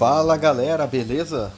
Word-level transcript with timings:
Fala 0.00 0.34
galera, 0.34 0.86
beleza? 0.86 1.52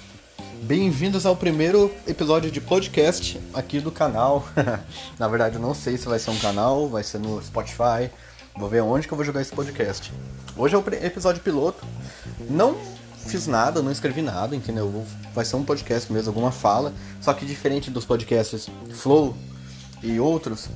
Bem-vindos 0.64 1.24
ao 1.24 1.36
primeiro 1.36 1.92
episódio 2.08 2.50
de 2.50 2.60
podcast 2.60 3.40
aqui 3.54 3.78
do 3.78 3.92
canal. 3.92 4.44
Na 5.16 5.28
verdade, 5.28 5.54
eu 5.54 5.62
não 5.62 5.72
sei 5.72 5.96
se 5.96 6.08
vai 6.08 6.18
ser 6.18 6.30
um 6.30 6.38
canal, 6.40 6.88
vai 6.88 7.04
ser 7.04 7.18
no 7.18 7.40
Spotify. 7.40 8.10
Vou 8.56 8.68
ver 8.68 8.80
onde 8.80 9.06
que 9.06 9.14
eu 9.14 9.16
vou 9.16 9.24
jogar 9.24 9.42
esse 9.42 9.52
podcast. 9.52 10.12
Hoje 10.56 10.74
é 10.74 10.76
o 10.76 10.84
episódio 11.04 11.40
piloto. 11.40 11.86
Não 12.50 12.76
fiz 13.28 13.46
nada, 13.46 13.80
não 13.80 13.92
escrevi 13.92 14.22
nada, 14.22 14.56
entendeu? 14.56 15.06
Vai 15.32 15.44
ser 15.44 15.54
um 15.54 15.64
podcast 15.64 16.12
mesmo, 16.12 16.30
alguma 16.30 16.50
fala. 16.50 16.92
Só 17.20 17.32
que 17.32 17.46
diferente 17.46 17.92
dos 17.92 18.04
podcasts 18.04 18.68
Flow 18.90 19.36
e 20.02 20.18
outros, 20.18 20.68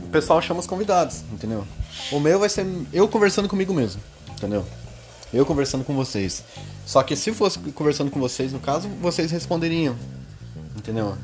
o 0.00 0.08
pessoal 0.08 0.42
chama 0.42 0.60
os 0.60 0.66
convidados, 0.66 1.22
entendeu? 1.32 1.66
O 2.12 2.20
meu 2.20 2.38
vai 2.38 2.50
ser 2.50 2.66
eu 2.92 3.08
conversando 3.08 3.48
comigo 3.48 3.72
mesmo, 3.72 4.02
entendeu? 4.32 4.66
Eu 5.36 5.44
conversando 5.44 5.84
com 5.84 5.94
vocês. 5.94 6.42
Só 6.86 7.02
que 7.02 7.14
se 7.14 7.30
fosse 7.30 7.58
conversando 7.58 8.10
com 8.10 8.18
vocês, 8.18 8.54
no 8.54 8.58
caso, 8.58 8.88
vocês 9.02 9.30
responderiam. 9.30 9.94
Entendeu? 10.74 11.14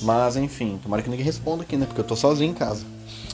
Mas 0.00 0.36
enfim, 0.36 0.80
tomara 0.82 1.02
que 1.02 1.10
ninguém 1.10 1.26
responda 1.26 1.62
aqui, 1.62 1.76
né? 1.76 1.84
Porque 1.84 2.00
eu 2.00 2.04
tô 2.04 2.16
sozinho 2.16 2.52
em 2.52 2.54
casa. 2.54 2.82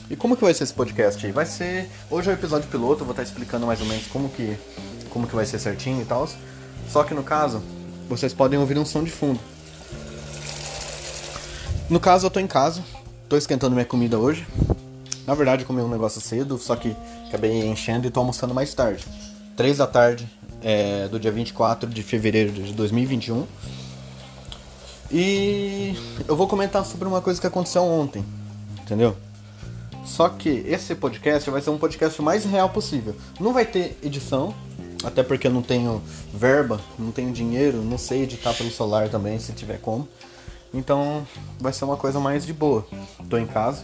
E 0.09 0.15
como 0.17 0.35
que 0.35 0.43
vai 0.43 0.53
ser 0.53 0.65
esse 0.65 0.73
podcast 0.73 1.25
aí? 1.25 1.31
Vai 1.31 1.45
ser. 1.45 1.89
Hoje 2.11 2.29
é 2.29 2.33
o 2.33 2.35
episódio 2.35 2.67
piloto, 2.69 3.01
eu 3.01 3.05
vou 3.05 3.11
estar 3.11 3.23
explicando 3.23 3.65
mais 3.65 3.79
ou 3.79 3.85
menos 3.85 4.07
como 4.07 4.27
que. 4.27 4.57
como 5.09 5.25
que 5.25 5.33
vai 5.33 5.45
ser 5.45 5.57
certinho 5.57 6.01
e 6.01 6.05
tal. 6.05 6.27
Só 6.89 7.05
que 7.05 7.13
no 7.13 7.23
caso, 7.23 7.63
vocês 8.09 8.33
podem 8.33 8.59
ouvir 8.59 8.77
um 8.77 8.85
som 8.85 9.05
de 9.05 9.11
fundo. 9.11 9.39
No 11.89 12.01
caso, 12.01 12.25
eu 12.25 12.29
tô 12.29 12.41
em 12.41 12.47
casa, 12.47 12.83
tô 13.29 13.37
esquentando 13.37 13.73
minha 13.73 13.85
comida 13.85 14.19
hoje. 14.19 14.45
Na 15.25 15.33
verdade, 15.33 15.63
eu 15.63 15.67
comi 15.67 15.81
um 15.81 15.87
negócio 15.87 16.19
cedo, 16.19 16.57
só 16.57 16.75
que 16.75 16.93
acabei 17.29 17.65
enchendo 17.65 18.05
e 18.05 18.09
tô 18.09 18.19
almoçando 18.19 18.53
mais 18.53 18.73
tarde. 18.73 19.05
3 19.57 19.75
da 19.75 19.87
tarde 19.87 20.29
é, 20.61 21.07
do 21.07 21.19
dia 21.19 21.31
24 21.31 21.89
de 21.89 22.03
fevereiro 22.03 22.51
de 22.51 22.71
2021. 22.73 23.45
E 25.11 25.95
eu 26.27 26.35
vou 26.35 26.47
comentar 26.47 26.85
sobre 26.85 27.07
uma 27.07 27.21
coisa 27.21 27.41
que 27.41 27.47
aconteceu 27.47 27.83
ontem, 27.83 28.23
entendeu? 28.79 29.17
Só 30.05 30.29
que 30.29 30.63
esse 30.67 30.93
podcast 30.93 31.49
vai 31.49 31.59
ser 31.59 31.71
um 31.71 31.77
podcast 31.77 32.21
mais 32.21 32.45
real 32.45 32.69
possível. 32.69 33.15
Não 33.39 33.51
vai 33.51 33.65
ter 33.65 33.97
edição, 34.03 34.53
até 35.03 35.23
porque 35.23 35.47
eu 35.47 35.51
não 35.51 35.63
tenho 35.63 36.03
verba, 36.31 36.79
não 36.97 37.11
tenho 37.11 37.33
dinheiro, 37.33 37.81
não 37.81 37.97
sei 37.97 38.23
editar 38.23 38.53
pelo 38.53 38.69
celular 38.69 39.09
também, 39.09 39.39
se 39.39 39.53
tiver 39.53 39.79
como. 39.81 40.07
Então 40.71 41.25
vai 41.59 41.73
ser 41.73 41.83
uma 41.85 41.97
coisa 41.97 42.19
mais 42.19 42.45
de 42.45 42.53
boa. 42.53 42.85
Tô 43.27 43.37
em 43.37 43.47
casa, 43.47 43.83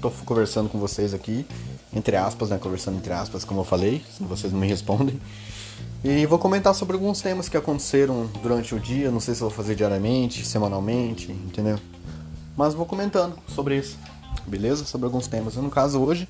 tô 0.00 0.10
conversando 0.10 0.68
com 0.68 0.78
vocês 0.78 1.14
aqui 1.14 1.46
entre 1.94 2.16
aspas, 2.16 2.50
né? 2.50 2.58
Conversando 2.58 2.96
entre 2.96 3.12
aspas, 3.12 3.44
como 3.44 3.60
eu 3.60 3.64
falei, 3.64 4.04
se 4.16 4.22
vocês 4.24 4.52
não 4.52 4.60
me 4.60 4.66
respondem. 4.66 5.20
E 6.02 6.26
vou 6.26 6.38
comentar 6.38 6.74
sobre 6.74 6.94
alguns 6.94 7.22
temas 7.22 7.48
que 7.48 7.56
aconteceram 7.56 8.26
durante 8.42 8.74
o 8.74 8.80
dia. 8.80 9.10
Não 9.10 9.20
sei 9.20 9.34
se 9.34 9.40
vou 9.40 9.50
fazer 9.50 9.74
diariamente, 9.74 10.44
semanalmente, 10.44 11.32
entendeu? 11.32 11.78
Mas 12.56 12.74
vou 12.74 12.84
comentando 12.84 13.38
sobre 13.48 13.78
isso, 13.78 13.98
beleza? 14.46 14.84
Sobre 14.84 15.06
alguns 15.06 15.26
temas. 15.26 15.56
No 15.56 15.70
caso 15.70 16.00
hoje 16.00 16.28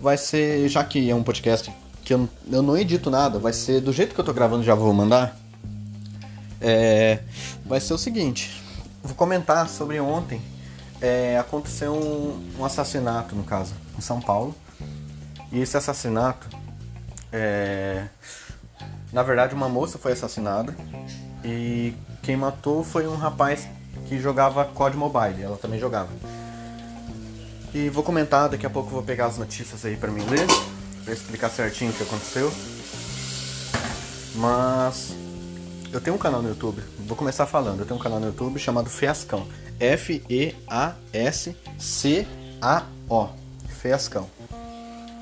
vai 0.00 0.16
ser, 0.16 0.68
já 0.68 0.82
que 0.82 1.08
é 1.08 1.14
um 1.14 1.22
podcast 1.22 1.72
que 2.04 2.14
eu, 2.14 2.28
eu 2.50 2.62
não 2.62 2.76
edito 2.76 3.10
nada, 3.10 3.38
vai 3.38 3.52
ser 3.52 3.80
do 3.80 3.92
jeito 3.92 4.14
que 4.14 4.20
eu 4.20 4.24
tô 4.24 4.32
gravando, 4.32 4.64
já 4.64 4.74
vou 4.74 4.92
mandar. 4.92 5.36
É, 6.60 7.20
vai 7.64 7.80
ser 7.80 7.94
o 7.94 7.98
seguinte: 7.98 8.62
vou 9.02 9.14
comentar 9.14 9.68
sobre 9.68 10.00
ontem. 10.00 10.40
É, 11.00 11.38
aconteceu 11.38 11.92
um, 11.92 12.42
um 12.58 12.64
assassinato, 12.64 13.36
no 13.36 13.44
caso, 13.44 13.74
em 13.98 14.00
São 14.00 14.18
Paulo 14.20 14.54
e 15.56 15.62
esse 15.62 15.74
assassinato, 15.74 16.46
é... 17.32 18.08
na 19.10 19.22
verdade, 19.22 19.54
uma 19.54 19.70
moça 19.70 19.96
foi 19.96 20.12
assassinada 20.12 20.76
e 21.42 21.94
quem 22.22 22.36
matou 22.36 22.84
foi 22.84 23.08
um 23.08 23.16
rapaz 23.16 23.66
que 24.06 24.18
jogava 24.20 24.66
COD 24.66 24.98
Mobile. 24.98 25.42
Ela 25.42 25.56
também 25.56 25.80
jogava. 25.80 26.10
E 27.72 27.88
vou 27.88 28.04
comentar, 28.04 28.50
daqui 28.50 28.66
a 28.66 28.70
pouco 28.70 28.90
vou 28.90 29.02
pegar 29.02 29.26
as 29.26 29.38
notícias 29.38 29.82
aí 29.86 29.96
para 29.96 30.10
mim 30.10 30.22
ler, 30.26 30.46
para 31.02 31.14
explicar 31.14 31.48
certinho 31.48 31.90
o 31.90 31.94
que 31.94 32.02
aconteceu. 32.02 32.52
Mas 34.34 35.16
eu 35.90 36.02
tenho 36.02 36.16
um 36.16 36.18
canal 36.18 36.42
no 36.42 36.50
YouTube, 36.50 36.82
vou 36.98 37.16
começar 37.16 37.46
falando. 37.46 37.80
Eu 37.80 37.86
tenho 37.86 37.98
um 37.98 38.02
canal 38.02 38.20
no 38.20 38.26
YouTube 38.26 38.58
chamado 38.58 38.90
Fiascão. 38.90 39.48
F 39.80 40.22
E 40.28 40.54
A 40.68 40.92
S 41.14 41.56
C 41.78 42.26
A 42.60 42.82
O. 43.08 43.28
Fiascão. 43.80 44.28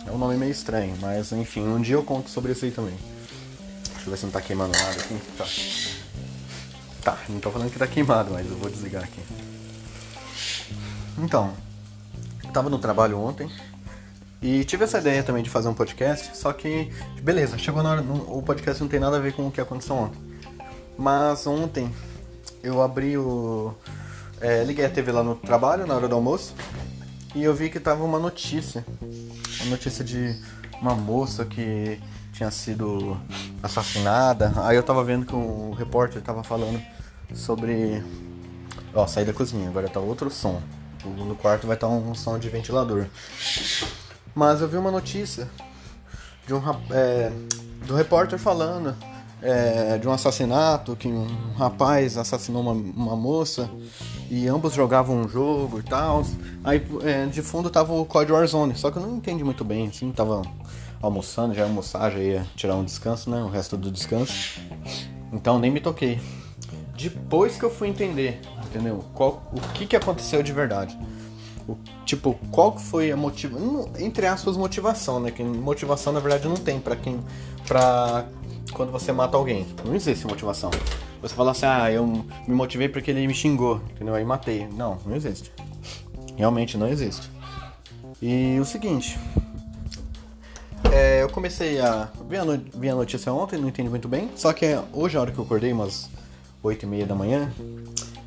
É 0.06 0.10
um 0.10 0.18
nome 0.18 0.36
meio 0.36 0.52
estranho, 0.52 0.96
mas 1.00 1.32
enfim, 1.32 1.62
um 1.62 1.80
dia 1.80 1.96
eu 1.96 2.02
conto 2.02 2.30
sobre 2.30 2.52
isso 2.52 2.64
aí 2.64 2.70
também. 2.70 2.94
Deixa 3.92 4.06
eu 4.06 4.10
ver 4.10 4.16
se 4.16 4.24
não 4.24 4.32
tá 4.32 4.40
queimando 4.40 4.76
nada 4.76 4.90
aqui. 4.90 5.18
Tá. 5.36 5.46
Tá, 7.02 7.18
não 7.28 7.40
tô 7.40 7.50
falando 7.50 7.70
que 7.70 7.78
tá 7.78 7.86
queimado, 7.86 8.30
mas 8.32 8.46
eu 8.46 8.56
vou 8.56 8.70
desligar 8.70 9.04
aqui. 9.04 9.20
Então, 11.18 11.52
tava 12.52 12.70
no 12.70 12.78
trabalho 12.78 13.18
ontem 13.18 13.50
e 14.40 14.64
tive 14.64 14.84
essa 14.84 14.98
ideia 14.98 15.22
também 15.22 15.42
de 15.42 15.48
fazer 15.48 15.68
um 15.68 15.74
podcast, 15.74 16.36
só 16.36 16.52
que, 16.52 16.90
beleza, 17.22 17.56
chegou 17.56 17.82
na 17.82 17.92
hora, 17.92 18.02
o 18.02 18.42
podcast 18.42 18.82
não 18.82 18.88
tem 18.88 19.00
nada 19.00 19.16
a 19.16 19.20
ver 19.20 19.32
com 19.32 19.46
o 19.46 19.50
que 19.50 19.60
aconteceu 19.60 19.96
ontem. 19.96 20.20
Mas 20.98 21.46
ontem 21.46 21.90
eu 22.62 22.82
abri 22.82 23.16
o. 23.16 23.74
É, 24.40 24.62
liguei 24.64 24.84
a 24.84 24.90
TV 24.90 25.12
lá 25.12 25.22
no 25.22 25.34
trabalho, 25.34 25.86
na 25.86 25.94
hora 25.94 26.08
do 26.08 26.14
almoço, 26.14 26.54
e 27.34 27.42
eu 27.42 27.54
vi 27.54 27.70
que 27.70 27.80
tava 27.80 28.04
uma 28.04 28.18
notícia 28.18 28.84
a 29.64 29.70
notícia 29.70 30.04
de 30.04 30.38
uma 30.80 30.94
moça 30.94 31.44
que 31.44 32.00
tinha 32.32 32.50
sido 32.50 33.18
assassinada. 33.62 34.52
Aí 34.56 34.76
eu 34.76 34.82
tava 34.82 35.02
vendo 35.02 35.24
que 35.24 35.34
o 35.34 35.72
repórter 35.72 36.20
tava 36.22 36.42
falando 36.42 36.80
sobre. 37.34 38.02
Ó, 38.94 39.06
sair 39.06 39.24
da 39.24 39.32
cozinha, 39.32 39.68
agora 39.68 39.88
tá 39.88 40.00
outro 40.00 40.30
som. 40.30 40.60
No 41.04 41.36
quarto 41.36 41.66
vai 41.66 41.76
estar 41.76 41.88
tá 41.88 41.92
um 41.92 42.14
som 42.14 42.38
de 42.38 42.48
ventilador. 42.48 43.06
Mas 44.34 44.60
eu 44.60 44.68
vi 44.68 44.76
uma 44.76 44.90
notícia 44.90 45.48
de 46.46 46.54
um 46.54 46.60
é, 46.90 47.32
do 47.86 47.94
repórter 47.94 48.38
falando 48.38 48.96
é, 49.44 49.98
de 49.98 50.08
um 50.08 50.12
assassinato, 50.12 50.96
que 50.96 51.06
um 51.06 51.26
rapaz 51.54 52.16
assassinou 52.16 52.62
uma, 52.62 52.72
uma 52.72 53.14
moça 53.14 53.70
e 54.30 54.48
ambos 54.48 54.72
jogavam 54.72 55.20
um 55.20 55.28
jogo 55.28 55.78
e 55.78 55.82
tal. 55.82 56.24
Aí 56.64 56.82
é, 57.02 57.26
de 57.26 57.42
fundo 57.42 57.68
tava 57.68 57.92
o 57.92 58.06
Code 58.06 58.32
Warzone, 58.32 58.74
só 58.74 58.90
que 58.90 58.96
eu 58.96 59.02
não 59.02 59.16
entendi 59.16 59.44
muito 59.44 59.62
bem, 59.62 59.88
assim, 59.88 60.10
tava 60.10 60.42
almoçando, 61.02 61.54
já 61.54 61.60
ia 61.60 61.68
almoçar, 61.68 62.10
já 62.10 62.18
ia 62.18 62.46
tirar 62.56 62.76
um 62.76 62.84
descanso, 62.84 63.28
né? 63.28 63.42
O 63.42 63.48
resto 63.48 63.76
do 63.76 63.90
descanso. 63.90 64.58
Então 65.30 65.58
nem 65.58 65.70
me 65.70 65.80
toquei. 65.80 66.18
Depois 66.96 67.56
que 67.56 67.64
eu 67.64 67.70
fui 67.70 67.88
entender, 67.88 68.40
entendeu? 68.66 69.04
Qual, 69.12 69.42
o 69.52 69.60
que, 69.74 69.84
que 69.84 69.96
aconteceu 69.96 70.42
de 70.42 70.52
verdade. 70.52 70.98
O, 71.68 71.76
tipo, 72.04 72.38
qual 72.50 72.78
foi 72.78 73.10
a 73.10 73.16
motivação. 73.16 73.90
Entre 73.98 74.26
aspas, 74.26 74.56
motivação, 74.56 75.20
né? 75.20 75.30
Que 75.30 75.42
motivação 75.42 76.12
na 76.12 76.20
verdade 76.20 76.48
não 76.48 76.56
tem 76.56 76.80
para 76.80 76.96
quem. 76.96 77.20
pra 77.66 78.24
quando 78.74 78.90
você 78.90 79.12
mata 79.12 79.36
alguém. 79.36 79.66
Não 79.84 79.94
existe 79.94 80.26
motivação. 80.26 80.70
Você 81.22 81.34
fala 81.34 81.52
assim, 81.52 81.64
ah, 81.64 81.90
eu 81.90 82.06
me 82.06 82.54
motivei 82.54 82.88
porque 82.88 83.10
ele 83.10 83.26
me 83.26 83.34
xingou, 83.34 83.80
entendeu? 83.92 84.14
Aí 84.14 84.24
matei. 84.24 84.68
Não, 84.68 84.98
não 85.06 85.16
existe. 85.16 85.50
Realmente 86.36 86.76
não 86.76 86.88
existe. 86.88 87.30
E 88.20 88.58
o 88.60 88.64
seguinte. 88.64 89.18
É, 90.92 91.22
eu 91.22 91.30
comecei 91.30 91.80
a. 91.80 92.08
Vi 92.28 92.36
a, 92.36 92.44
no, 92.44 92.52
a 92.52 92.94
notícia 92.94 93.32
ontem, 93.32 93.58
não 93.58 93.68
entendi 93.68 93.88
muito 93.88 94.08
bem. 94.08 94.30
Só 94.36 94.52
que 94.52 94.66
hoje, 94.92 95.16
a 95.16 95.20
hora 95.20 95.32
que 95.32 95.38
eu 95.38 95.44
acordei, 95.44 95.72
umas 95.72 96.10
8 96.62 96.82
e 96.82 96.86
meia 96.86 97.06
da 97.06 97.14
manhã, 97.14 97.50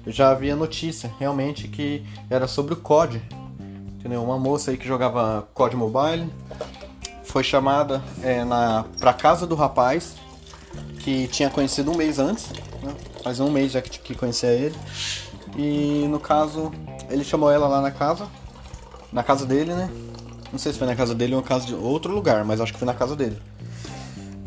eu 0.06 0.12
já 0.12 0.34
vi 0.34 0.50
a 0.50 0.56
notícia, 0.56 1.14
realmente, 1.20 1.68
que 1.68 2.04
era 2.30 2.48
sobre 2.48 2.74
o 2.74 2.78
COD. 2.78 3.22
Entendeu? 4.00 4.24
Uma 4.24 4.40
moça 4.40 4.72
aí 4.72 4.78
que 4.78 4.88
jogava 4.88 5.48
COD 5.54 5.76
Mobile 5.76 6.32
foi 7.24 7.44
chamada 7.44 8.02
é, 8.24 8.44
na, 8.44 8.86
pra 9.00 9.14
casa 9.14 9.46
do 9.46 9.54
rapaz 9.54 10.16
que 11.08 11.26
tinha 11.30 11.50
conhecido 11.50 11.90
um 11.90 11.96
mês 11.96 12.20
antes, 12.20 12.50
né? 12.84 12.94
faz 13.24 13.40
um 13.40 13.50
mês 13.50 13.72
já 13.72 13.82
que, 13.82 13.98
que 13.98 14.14
conhecia 14.14 14.50
ele. 14.50 14.76
E 15.56 16.06
no 16.10 16.20
caso, 16.20 16.70
ele 17.10 17.24
chamou 17.24 17.50
ela 17.50 17.66
lá 17.66 17.80
na 17.80 17.92
casa, 17.92 18.28
na 19.10 19.24
casa 19.24 19.46
dele, 19.46 19.74
né? 19.74 19.90
Não 20.52 20.60
sei 20.60 20.74
se 20.74 20.78
foi 20.78 20.86
na 20.86 20.98
casa 20.98 21.16
dele 21.16 21.34
ou 21.34 21.40
na 21.40 21.48
casa 21.48 21.66
de 21.66 21.74
outro 21.74 22.14
lugar, 22.14 22.44
mas 22.44 22.60
acho 22.60 22.74
que 22.74 22.80
foi 22.80 22.86
na 22.86 22.94
casa 22.94 23.16
dele. 23.16 23.42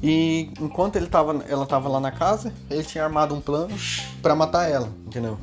E 0.02 0.52
enquanto 0.60 0.96
ele 0.96 1.06
tava, 1.06 1.42
ela 1.48 1.64
tava 1.64 1.88
lá 1.88 1.98
na 1.98 2.10
casa, 2.10 2.52
ele 2.68 2.84
tinha 2.84 3.04
armado 3.04 3.34
um 3.34 3.40
plano 3.40 3.74
para 4.20 4.34
matar 4.34 4.68
ela, 4.68 4.90
entendeu? 5.06 5.38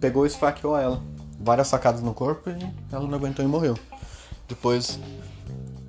Pegou 0.00 0.24
e 0.24 0.26
esfaqueou 0.26 0.76
ela. 0.76 1.00
Várias 1.38 1.68
sacadas 1.68 2.02
no 2.02 2.12
corpo 2.12 2.50
e 2.50 2.58
ela 2.90 3.06
não 3.06 3.14
aguentou 3.14 3.44
e 3.44 3.46
morreu. 3.46 3.78
Depois, 4.48 4.98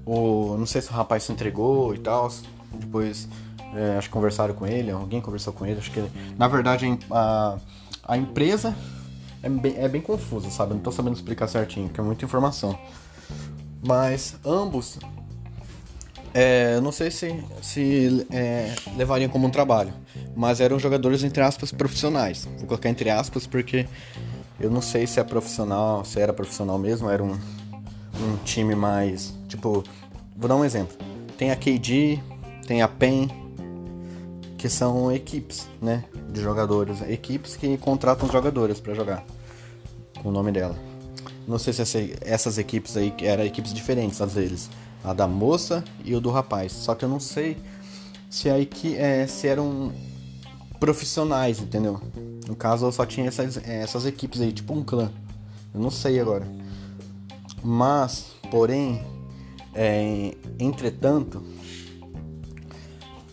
o, 0.05 0.55
não 0.55 0.67
sei 0.67 0.83
se 0.83 0.89
o 0.91 0.93
rapaz 0.93 1.23
se 1.23 1.31
entregou 1.31 1.95
e 1.95 1.97
tal. 1.97 2.31
Depois 2.73 3.27
é, 3.75 3.97
acho 3.97 4.07
que 4.07 4.13
conversaram 4.13 4.53
com 4.53 4.65
ele, 4.65 4.91
alguém 4.91 5.21
conversou 5.21 5.53
com 5.53 5.65
ele. 5.65 5.79
Acho 5.79 5.91
que, 5.91 6.03
na 6.37 6.47
verdade, 6.47 6.85
a, 7.11 7.57
a 8.07 8.17
empresa 8.17 8.75
é 9.43 9.49
bem, 9.49 9.75
é 9.77 9.87
bem 9.87 10.01
confusa, 10.01 10.49
sabe? 10.49 10.73
Não 10.73 10.81
tô 10.81 10.91
sabendo 10.91 11.15
explicar 11.15 11.47
certinho, 11.47 11.87
porque 11.87 11.99
é 12.01 12.03
muita 12.03 12.25
informação. 12.25 12.77
Mas 13.85 14.35
ambos 14.45 14.99
É, 16.33 16.79
não 16.81 16.91
sei 16.91 17.09
se, 17.09 17.43
se 17.61 18.27
é, 18.31 18.75
levariam 18.95 19.29
como 19.29 19.47
um 19.47 19.49
trabalho, 19.49 19.91
mas 20.35 20.61
eram 20.61 20.77
jogadores, 20.77 21.23
entre 21.23 21.41
aspas, 21.41 21.71
profissionais. 21.71 22.47
Vou 22.57 22.67
colocar 22.67 22.89
entre 22.89 23.09
aspas 23.09 23.47
porque 23.47 23.87
eu 24.59 24.69
não 24.69 24.81
sei 24.81 25.07
se 25.07 25.19
é 25.19 25.23
profissional, 25.23 26.05
se 26.05 26.19
era 26.19 26.31
profissional 26.33 26.77
mesmo, 26.77 27.09
era 27.09 27.23
um, 27.23 27.31
um 27.31 28.37
time 28.43 28.75
mais. 28.75 29.33
Tipo, 29.47 29.83
vou 30.35 30.47
dar 30.47 30.55
um 30.55 30.65
exemplo. 30.65 30.95
Tem 31.37 31.49
a 31.49 31.55
KD, 31.55 32.19
tem 32.67 32.81
a 32.83 32.87
PEN, 32.87 33.29
que 34.57 34.67
são 34.67 35.11
equipes, 35.11 35.67
né? 35.81 36.03
De 36.31 36.41
jogadores. 36.41 37.01
Equipes 37.07 37.55
que 37.55 37.77
contratam 37.77 38.29
jogadores 38.29 38.79
para 38.79 38.93
jogar. 38.93 39.23
Com 40.21 40.29
o 40.29 40.31
nome 40.31 40.51
dela. 40.51 40.75
Não 41.47 41.59
sei 41.59 41.71
se 41.73 41.81
essa, 41.81 41.99
essas 42.21 42.57
equipes 42.57 42.97
aí 42.97 43.13
eram 43.21 43.45
equipes 43.45 43.73
diferentes, 43.73 44.19
às 44.19 44.33
vezes. 44.33 44.69
A 45.03 45.13
da 45.13 45.27
moça 45.27 45.83
e 46.03 46.15
o 46.15 46.19
do 46.19 46.29
rapaz. 46.29 46.71
Só 46.71 46.95
que 46.95 47.05
eu 47.05 47.09
não 47.09 47.19
sei 47.19 47.57
se, 48.29 48.49
aí 48.49 48.65
que, 48.65 48.97
é, 48.97 49.27
se 49.27 49.47
eram 49.47 49.93
profissionais, 50.79 51.59
entendeu? 51.59 52.01
No 52.47 52.55
caso, 52.55 52.85
eu 52.85 52.91
só 52.91 53.05
tinha 53.05 53.27
essas, 53.27 53.57
essas 53.57 54.05
equipes 54.05 54.41
aí, 54.41 54.51
tipo 54.51 54.73
um 54.73 54.83
clã. 54.83 55.11
Eu 55.73 55.79
não 55.79 55.91
sei 55.91 56.19
agora. 56.19 56.47
Mas, 57.63 58.31
porém, 58.49 59.01
é, 59.73 60.35
entretanto, 60.59 61.43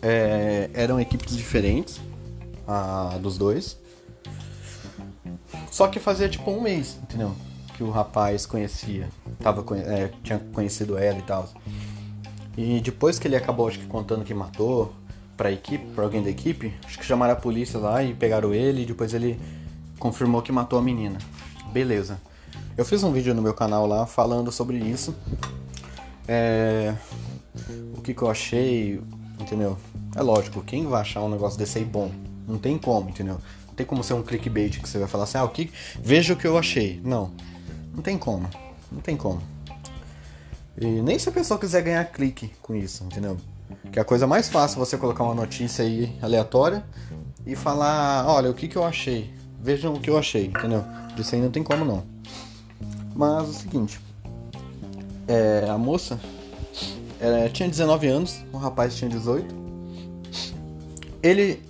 é, 0.05 0.69
eram 0.75 1.01
equipes 1.01 1.35
diferentes 1.35 1.99
a, 2.69 3.19
dos 3.21 3.39
dois. 3.39 3.79
Só 5.71 5.89
que 5.89 5.99
fazia 5.99 6.29
tipo 6.29 6.51
um 6.51 6.61
mês, 6.61 6.99
entendeu? 7.03 7.35
Que 7.75 7.83
o 7.83 7.91
rapaz 7.91 8.45
conhecia, 8.45 9.09
tava, 9.41 9.65
é, 9.79 10.11
tinha 10.23 10.39
conhecido 10.53 10.99
ela 10.99 11.19
e 11.19 11.23
tal. 11.23 11.49
E 12.56 12.81
depois 12.81 13.19
que 13.19 13.27
ele 13.27 13.35
acabou, 13.35 13.67
acho 13.67 13.79
que 13.79 13.87
contando 13.87 14.25
que 14.25 14.35
matou 14.35 14.95
pra 15.37 15.51
equipe, 15.51 15.85
pra 15.95 16.05
alguém 16.05 16.23
da 16.23 16.31
equipe, 16.31 16.73
acho 16.85 16.99
que 16.99 17.05
chamaram 17.05 17.33
a 17.33 17.37
polícia 17.37 17.81
lá 17.81 18.05
e 18.05 18.15
pegaram 18.15 18.55
ele 18.55 18.83
e 18.83 18.87
depois 18.87 19.12
ele 19.15 19.41
confirmou 19.99 20.43
que 20.43 20.53
matou 20.53 20.79
a 20.79 20.83
menina. 20.83 21.19
Beleza. 21.73 22.21
Eu 22.77 22.85
fiz 22.85 23.03
um 23.03 23.11
vídeo 23.11 23.35
no 23.35 23.43
meu 23.43 23.55
canal 23.55 23.87
lá 23.87 24.06
falando 24.06 24.53
sobre 24.53 24.77
isso. 24.77 25.15
É... 26.29 26.95
O 27.97 28.03
que, 28.03 28.12
que 28.15 28.23
eu 28.23 28.31
achei, 28.31 29.01
entendeu? 29.44 29.76
É 30.17 30.23
lógico, 30.23 30.62
quem 30.62 30.87
vai 30.87 31.02
achar 31.02 31.23
um 31.23 31.29
negócio 31.29 31.58
desse 31.58 31.79
aí 31.79 31.85
bom? 31.85 32.11
Não 32.49 32.58
tem 32.58 32.79
como, 32.79 33.11
entendeu? 33.11 33.38
Não 33.69 33.75
tem 33.75 33.87
como 33.87 34.02
ser 34.02 34.14
um 34.14 34.23
clickbait 34.23 34.81
que 34.81 34.88
você 34.88 34.99
vai 34.99 35.08
falar 35.08 35.25
assim, 35.25 35.38
ah, 35.38 35.44
o 35.44 35.49
que... 35.49 35.70
veja 36.00 36.32
o 36.32 36.37
que 36.37 36.46
eu 36.46 36.58
achei. 36.58 37.00
Não, 37.05 37.31
não 37.94 38.02
tem 38.02 38.19
como. 38.19 38.49
Não 38.91 39.00
tem 39.00 39.17
como. 39.17 39.41
E 40.76 40.87
nem 40.87 41.19
se 41.19 41.29
a 41.29 41.32
pessoa 41.32 41.58
quiser 41.58 41.82
ganhar 41.82 42.05
clique 42.06 42.50
com 42.61 42.75
isso, 42.75 43.05
entendeu? 43.05 43.37
Que 43.93 43.99
é 43.99 44.02
a 44.02 44.05
coisa 44.05 44.26
mais 44.26 44.49
fácil 44.49 44.79
você 44.79 44.96
colocar 44.96 45.25
uma 45.25 45.35
notícia 45.35 45.85
aí 45.85 46.17
aleatória 46.20 46.85
e 47.46 47.55
falar, 47.55 48.26
olha, 48.26 48.50
o 48.50 48.55
que, 48.55 48.67
que 48.67 48.76
eu 48.76 48.85
achei. 48.85 49.32
Vejam 49.61 49.94
o 49.94 50.00
que 50.00 50.11
eu 50.11 50.19
achei, 50.19 50.46
entendeu? 50.46 50.85
Disso 51.17 51.35
aí 51.35 51.41
não 51.41 51.50
tem 51.50 51.62
como 51.62 51.85
não. 51.85 52.05
Mas 53.14 53.46
é 53.46 53.50
o 53.50 53.52
seguinte, 53.52 54.00
é, 55.29 55.67
a 55.69 55.79
moça 55.79 56.19
é, 57.25 57.49
tinha 57.49 57.69
19 57.69 58.06
anos, 58.06 58.44
o 58.53 58.56
rapaz 58.56 58.94
tinha 58.94 59.11
18. 59.11 59.55
Ele 61.23 61.62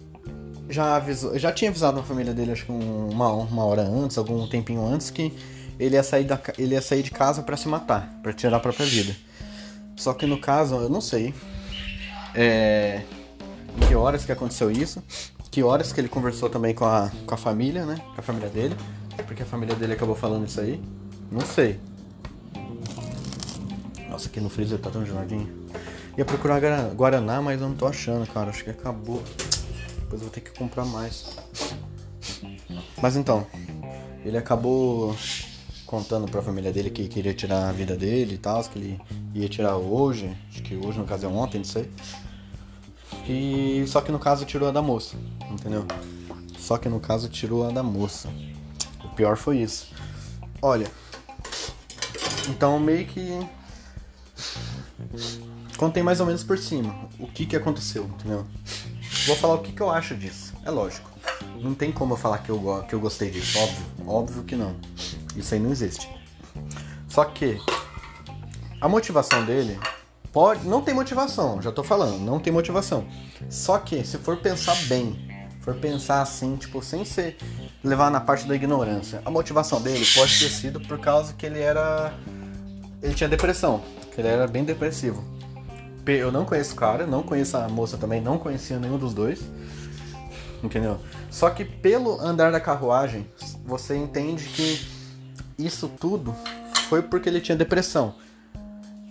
já 0.68 0.96
avisou, 0.96 1.38
já 1.38 1.52
tinha 1.52 1.70
avisado 1.70 2.00
a 2.00 2.02
família 2.02 2.32
dele, 2.32 2.52
acho 2.52 2.66
que 2.66 2.72
uma, 2.72 3.32
uma 3.32 3.64
hora 3.64 3.82
antes, 3.82 4.18
algum 4.18 4.46
tempinho 4.48 4.84
antes, 4.84 5.10
que 5.10 5.32
ele 5.78 5.94
ia 5.94 6.02
sair, 6.02 6.24
da, 6.24 6.40
ele 6.58 6.74
ia 6.74 6.82
sair 6.82 7.02
de 7.02 7.10
casa 7.10 7.42
para 7.42 7.56
se 7.56 7.68
matar, 7.68 8.18
para 8.22 8.32
tirar 8.32 8.56
a 8.56 8.60
própria 8.60 8.86
vida. 8.86 9.14
Só 9.96 10.12
que 10.12 10.26
no 10.26 10.38
caso, 10.38 10.74
eu 10.74 10.88
não 10.88 11.00
sei 11.00 11.32
é, 12.34 13.02
que 13.86 13.94
horas 13.94 14.24
que 14.24 14.32
aconteceu 14.32 14.70
isso, 14.70 15.02
que 15.50 15.62
horas 15.62 15.92
que 15.92 16.00
ele 16.00 16.08
conversou 16.08 16.50
também 16.50 16.74
com 16.74 16.84
a, 16.84 17.10
com 17.24 17.34
a 17.34 17.38
família, 17.38 17.86
né? 17.86 18.00
Com 18.14 18.20
a 18.20 18.24
família 18.24 18.48
dele, 18.48 18.74
porque 19.26 19.44
a 19.44 19.46
família 19.46 19.76
dele 19.76 19.92
acabou 19.92 20.16
falando 20.16 20.46
isso 20.46 20.60
aí. 20.60 20.80
Não 21.30 21.42
sei. 21.42 21.78
Nossa, 24.24 24.28
aqui 24.28 24.40
no 24.40 24.48
freezer 24.48 24.78
tá 24.78 24.90
tão 24.90 25.04
geladinho. 25.04 25.48
Ia 26.16 26.24
procurar 26.24 26.60
Guaraná, 26.94 27.42
mas 27.42 27.60
eu 27.60 27.68
não 27.68 27.76
tô 27.76 27.86
achando, 27.86 28.26
cara. 28.26 28.50
Acho 28.50 28.64
que 28.64 28.70
acabou. 28.70 29.22
Depois 30.00 30.12
eu 30.12 30.18
vou 30.18 30.30
ter 30.30 30.40
que 30.40 30.50
comprar 30.50 30.84
mais. 30.84 31.36
Mas 33.02 33.16
então, 33.16 33.46
ele 34.24 34.38
acabou 34.38 35.14
contando 35.86 36.30
pra 36.30 36.40
família 36.40 36.72
dele 36.72 36.90
que 36.90 37.06
queria 37.06 37.34
tirar 37.34 37.68
a 37.68 37.72
vida 37.72 37.96
dele 37.96 38.34
e 38.34 38.38
tal, 38.38 38.62
que 38.64 38.78
ele 38.78 39.00
ia 39.34 39.48
tirar 39.48 39.76
hoje. 39.76 40.34
Acho 40.50 40.62
que 40.62 40.74
hoje, 40.74 40.98
no 40.98 41.04
caso, 41.04 41.26
é 41.26 41.28
ontem, 41.28 41.58
não 41.58 41.64
sei. 41.64 41.90
E 43.28 43.84
só 43.86 44.00
que 44.00 44.10
no 44.10 44.18
caso 44.18 44.44
tirou 44.44 44.68
a 44.68 44.72
da 44.72 44.80
moça, 44.80 45.16
entendeu? 45.50 45.86
Só 46.58 46.78
que 46.78 46.88
no 46.88 47.00
caso 47.00 47.28
tirou 47.28 47.68
a 47.68 47.70
da 47.70 47.82
moça. 47.82 48.28
O 49.04 49.08
pior 49.10 49.36
foi 49.36 49.58
isso. 49.58 49.92
Olha, 50.62 50.86
então 52.48 52.78
meio 52.78 53.06
que 53.06 53.46
contei 55.76 56.02
mais 56.02 56.20
ou 56.20 56.26
menos 56.26 56.42
por 56.42 56.58
cima 56.58 57.08
o 57.18 57.26
que 57.26 57.46
que 57.46 57.56
aconteceu, 57.56 58.04
entendeu? 58.04 58.46
Vou 59.26 59.36
falar 59.36 59.54
o 59.54 59.58
que 59.58 59.72
que 59.72 59.80
eu 59.80 59.90
acho 59.90 60.14
disso. 60.14 60.52
É 60.64 60.70
lógico. 60.70 61.10
Não 61.60 61.74
tem 61.74 61.92
como 61.92 62.14
eu 62.14 62.18
falar 62.18 62.38
que 62.38 62.50
eu, 62.50 62.84
que 62.88 62.94
eu 62.94 63.00
gostei 63.00 63.30
disso, 63.30 63.58
óbvio. 63.58 63.86
Óbvio 64.06 64.44
que 64.44 64.56
não. 64.56 64.76
Isso 65.36 65.54
aí 65.54 65.60
não 65.60 65.70
existe. 65.70 66.08
Só 67.08 67.24
que 67.24 67.58
a 68.80 68.88
motivação 68.88 69.44
dele 69.44 69.78
pode. 70.32 70.66
Não 70.66 70.82
tem 70.82 70.92
motivação, 70.94 71.62
já 71.62 71.72
tô 71.72 71.82
falando, 71.82 72.18
não 72.20 72.40
tem 72.40 72.52
motivação. 72.52 73.06
Só 73.48 73.78
que 73.78 74.04
se 74.04 74.18
for 74.18 74.36
pensar 74.38 74.76
bem, 74.88 75.16
for 75.60 75.74
pensar 75.74 76.20
assim, 76.20 76.56
tipo, 76.56 76.82
sem 76.82 77.04
ser 77.04 77.38
levar 77.82 78.10
na 78.10 78.20
parte 78.20 78.46
da 78.46 78.54
ignorância, 78.54 79.22
a 79.24 79.30
motivação 79.30 79.80
dele 79.80 80.04
pode 80.14 80.38
ter 80.38 80.50
sido 80.50 80.80
por 80.80 80.98
causa 80.98 81.32
que 81.32 81.46
ele 81.46 81.60
era. 81.60 82.12
Ele 83.02 83.14
tinha 83.14 83.28
depressão, 83.28 83.82
ele 84.20 84.28
era 84.28 84.46
bem 84.46 84.64
depressivo. 84.64 85.22
Eu 86.06 86.30
não 86.30 86.44
conheço 86.44 86.74
o 86.74 86.76
cara, 86.76 87.06
não 87.06 87.22
conheço 87.22 87.56
a 87.56 87.68
moça 87.68 87.96
também, 87.96 88.20
não 88.20 88.38
conhecia 88.38 88.78
nenhum 88.78 88.98
dos 88.98 89.14
dois. 89.14 89.40
Entendeu? 90.62 90.98
Só 91.30 91.50
que 91.50 91.64
pelo 91.64 92.20
andar 92.20 92.52
da 92.52 92.60
carruagem, 92.60 93.26
você 93.64 93.96
entende 93.96 94.44
que 94.44 94.86
isso 95.58 95.88
tudo 95.88 96.34
foi 96.88 97.02
porque 97.02 97.28
ele 97.28 97.40
tinha 97.40 97.56
depressão. 97.56 98.14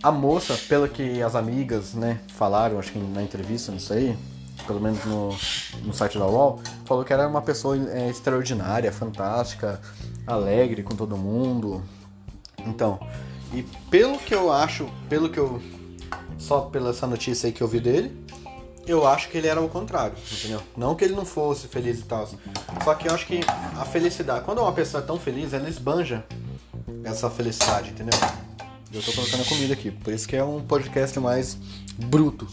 A 0.01 0.11
moça, 0.11 0.57
pelo 0.67 0.87
que 0.87 1.21
as 1.21 1.35
amigas, 1.35 1.93
né, 1.93 2.19
falaram, 2.35 2.77
acho 2.77 2.91
que 2.91 2.99
na 2.99 3.23
entrevista, 3.23 3.71
não 3.71 3.79
sei, 3.79 4.17
pelo 4.67 4.79
menos 4.79 5.03
no, 5.05 5.29
no 5.83 5.93
site 5.93 6.17
da 6.17 6.25
UOL, 6.25 6.61
falou 6.85 7.03
que 7.03 7.13
era 7.13 7.27
uma 7.27 7.41
pessoa 7.41 7.77
é, 7.89 8.09
extraordinária, 8.09 8.91
fantástica, 8.91 9.79
alegre 10.27 10.83
com 10.83 10.95
todo 10.95 11.17
mundo. 11.17 11.81
Então, 12.65 12.99
e 13.53 13.63
pelo 13.89 14.17
que 14.17 14.33
eu 14.33 14.51
acho, 14.51 14.89
pelo 15.07 15.29
que 15.29 15.39
eu 15.39 15.61
só 16.37 16.61
pela 16.61 16.89
essa 16.89 17.07
notícia 17.07 17.47
aí 17.47 17.53
que 17.53 17.61
eu 17.61 17.67
vi 17.67 17.79
dele, 17.79 18.17
eu 18.85 19.07
acho 19.07 19.29
que 19.29 19.37
ele 19.37 19.47
era 19.47 19.61
o 19.61 19.69
contrário, 19.69 20.15
entendeu? 20.31 20.61
Não 20.75 20.95
que 20.95 21.05
ele 21.05 21.15
não 21.15 21.25
fosse 21.25 21.67
feliz 21.67 21.99
e 21.99 22.03
tal. 22.03 22.27
Só 22.83 22.95
que 22.95 23.07
eu 23.07 23.13
acho 23.13 23.25
que 23.25 23.39
a 23.79 23.85
felicidade, 23.85 24.43
quando 24.43 24.59
uma 24.59 24.73
pessoa 24.73 25.01
é 25.01 25.05
tão 25.05 25.19
feliz, 25.19 25.53
ela 25.53 25.69
esbanja 25.69 26.25
essa 27.03 27.29
felicidade, 27.29 27.91
entendeu? 27.91 28.19
Eu 28.91 29.01
tô 29.01 29.11
colocando 29.13 29.41
a 29.41 29.45
comida 29.45 29.73
aqui, 29.73 29.89
por 29.89 30.13
isso 30.13 30.27
que 30.27 30.35
é 30.35 30.43
um 30.43 30.61
podcast 30.61 31.19
mais 31.19 31.57
bruto. 31.97 32.47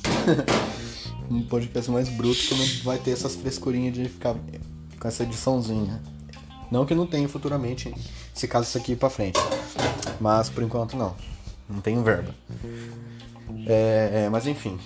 um 1.30 1.42
podcast 1.42 1.90
mais 1.90 2.08
bruto 2.08 2.40
que 2.40 2.54
não 2.54 2.66
vai 2.84 2.98
ter 2.98 3.10
essas 3.10 3.34
frescurinhas 3.34 3.94
de 3.94 4.08
ficar 4.08 4.34
com 4.98 5.08
essa 5.08 5.22
ediçãozinha. 5.22 6.00
Não 6.70 6.86
que 6.86 6.94
não 6.94 7.06
tenha 7.06 7.28
futuramente, 7.28 7.92
se 8.32 8.46
caso 8.46 8.68
isso 8.68 8.78
aqui 8.78 8.92
ir 8.92 8.96
pra 8.96 9.10
frente. 9.10 9.38
Mas 10.20 10.50
por 10.50 10.62
enquanto 10.62 10.96
não. 10.96 11.16
Não 11.68 11.80
tenho 11.80 12.02
verba. 12.02 12.34
É, 13.66 14.28
mas 14.30 14.46
enfim. 14.46 14.78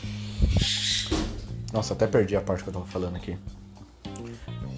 Nossa, 1.73 1.95
até 1.95 2.07
perdi 2.07 2.37
a 2.37 2.41
parte 2.41 2.62
que 2.62 2.69
eu 2.69 2.75
tava 2.75 2.87
falando 2.87 3.17
aqui. 3.17 3.37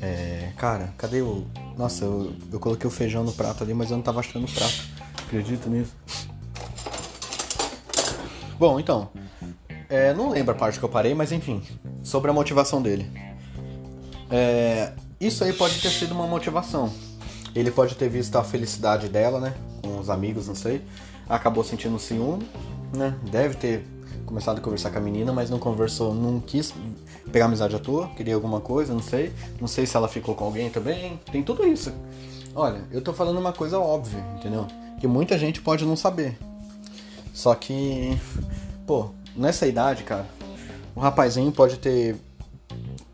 É, 0.00 0.52
cara, 0.56 0.94
cadê 0.96 1.20
o. 1.20 1.46
Nossa, 1.76 2.04
eu, 2.04 2.32
eu 2.52 2.58
coloquei 2.58 2.86
o 2.86 2.90
feijão 2.90 3.22
no 3.22 3.32
prato 3.32 3.62
ali, 3.62 3.74
mas 3.74 3.90
eu 3.90 3.96
não 3.96 4.02
tava 4.02 4.20
achando 4.20 4.46
o 4.46 4.50
prato. 4.50 4.88
Acredito 5.26 5.68
nisso. 5.68 5.92
Bom, 8.58 8.80
então. 8.80 9.10
É, 9.88 10.14
não 10.14 10.30
lembro 10.30 10.52
a 10.52 10.54
parte 10.54 10.78
que 10.78 10.84
eu 10.84 10.88
parei, 10.88 11.14
mas 11.14 11.32
enfim. 11.32 11.62
Sobre 12.02 12.30
a 12.30 12.34
motivação 12.34 12.80
dele. 12.80 13.10
É, 14.30 14.92
isso 15.20 15.44
aí 15.44 15.52
pode 15.52 15.80
ter 15.80 15.90
sido 15.90 16.12
uma 16.12 16.26
motivação. 16.26 16.92
Ele 17.56 17.70
pode 17.70 17.94
ter 17.94 18.08
visto 18.10 18.36
a 18.36 18.44
felicidade 18.44 19.08
dela, 19.08 19.40
né? 19.40 19.54
Com 19.82 19.98
os 19.98 20.10
amigos, 20.10 20.46
não 20.46 20.54
sei. 20.54 20.82
Acabou 21.26 21.64
sentindo 21.64 21.98
ciúme, 21.98 22.46
né? 22.94 23.16
Deve 23.30 23.54
ter 23.54 23.86
começado 24.26 24.58
a 24.58 24.60
conversar 24.60 24.90
com 24.90 24.98
a 24.98 25.00
menina, 25.00 25.32
mas 25.32 25.48
não 25.48 25.58
conversou, 25.58 26.12
não 26.12 26.38
quis 26.38 26.74
pegar 27.32 27.46
amizade 27.46 27.74
à 27.74 27.78
toa, 27.78 28.08
queria 28.08 28.34
alguma 28.34 28.60
coisa, 28.60 28.92
não 28.92 29.00
sei. 29.00 29.32
Não 29.58 29.66
sei 29.66 29.86
se 29.86 29.96
ela 29.96 30.06
ficou 30.06 30.34
com 30.34 30.44
alguém 30.44 30.68
também. 30.68 31.18
Tem 31.32 31.42
tudo 31.42 31.66
isso. 31.66 31.92
Olha, 32.54 32.82
eu 32.90 33.00
tô 33.00 33.14
falando 33.14 33.38
uma 33.38 33.52
coisa 33.52 33.78
óbvia, 33.78 34.22
entendeu? 34.36 34.66
Que 35.00 35.06
muita 35.06 35.38
gente 35.38 35.60
pode 35.62 35.84
não 35.84 35.96
saber. 35.96 36.36
Só 37.32 37.54
que, 37.54 38.18
pô, 38.86 39.10
nessa 39.34 39.66
idade, 39.66 40.02
cara, 40.02 40.26
o 40.94 41.00
rapazinho 41.00 41.52
pode 41.52 41.78
ter 41.78 42.16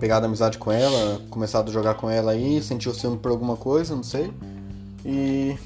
pegado 0.03 0.27
amizade 0.27 0.59
com 0.59 0.73
ela, 0.73 1.23
começado 1.31 1.69
a 1.69 1.73
jogar 1.73 1.95
com 1.95 2.11
ela 2.11 2.33
aí, 2.33 2.61
sentiu 2.61 2.93
ciúme 2.93 3.19
por 3.19 3.31
alguma 3.31 3.57
coisa, 3.57 3.95
não 3.95 4.03
sei. 4.03 4.33
E 5.07 5.57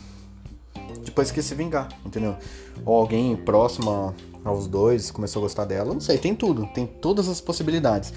depois 1.03 1.31
quis 1.31 1.43
se 1.43 1.55
vingar, 1.55 1.89
entendeu? 2.05 2.37
Ou 2.85 3.01
alguém 3.01 3.35
próximo 3.35 4.15
aos 4.45 4.67
dois 4.67 5.11
começou 5.11 5.41
a 5.41 5.45
gostar 5.45 5.65
dela, 5.65 5.95
não 5.95 6.03
sei, 6.03 6.19
tem 6.19 6.35
tudo, 6.35 6.67
tem 6.75 6.87
todas 6.87 7.31
as 7.31 7.41
possibilidades. 7.41 8.13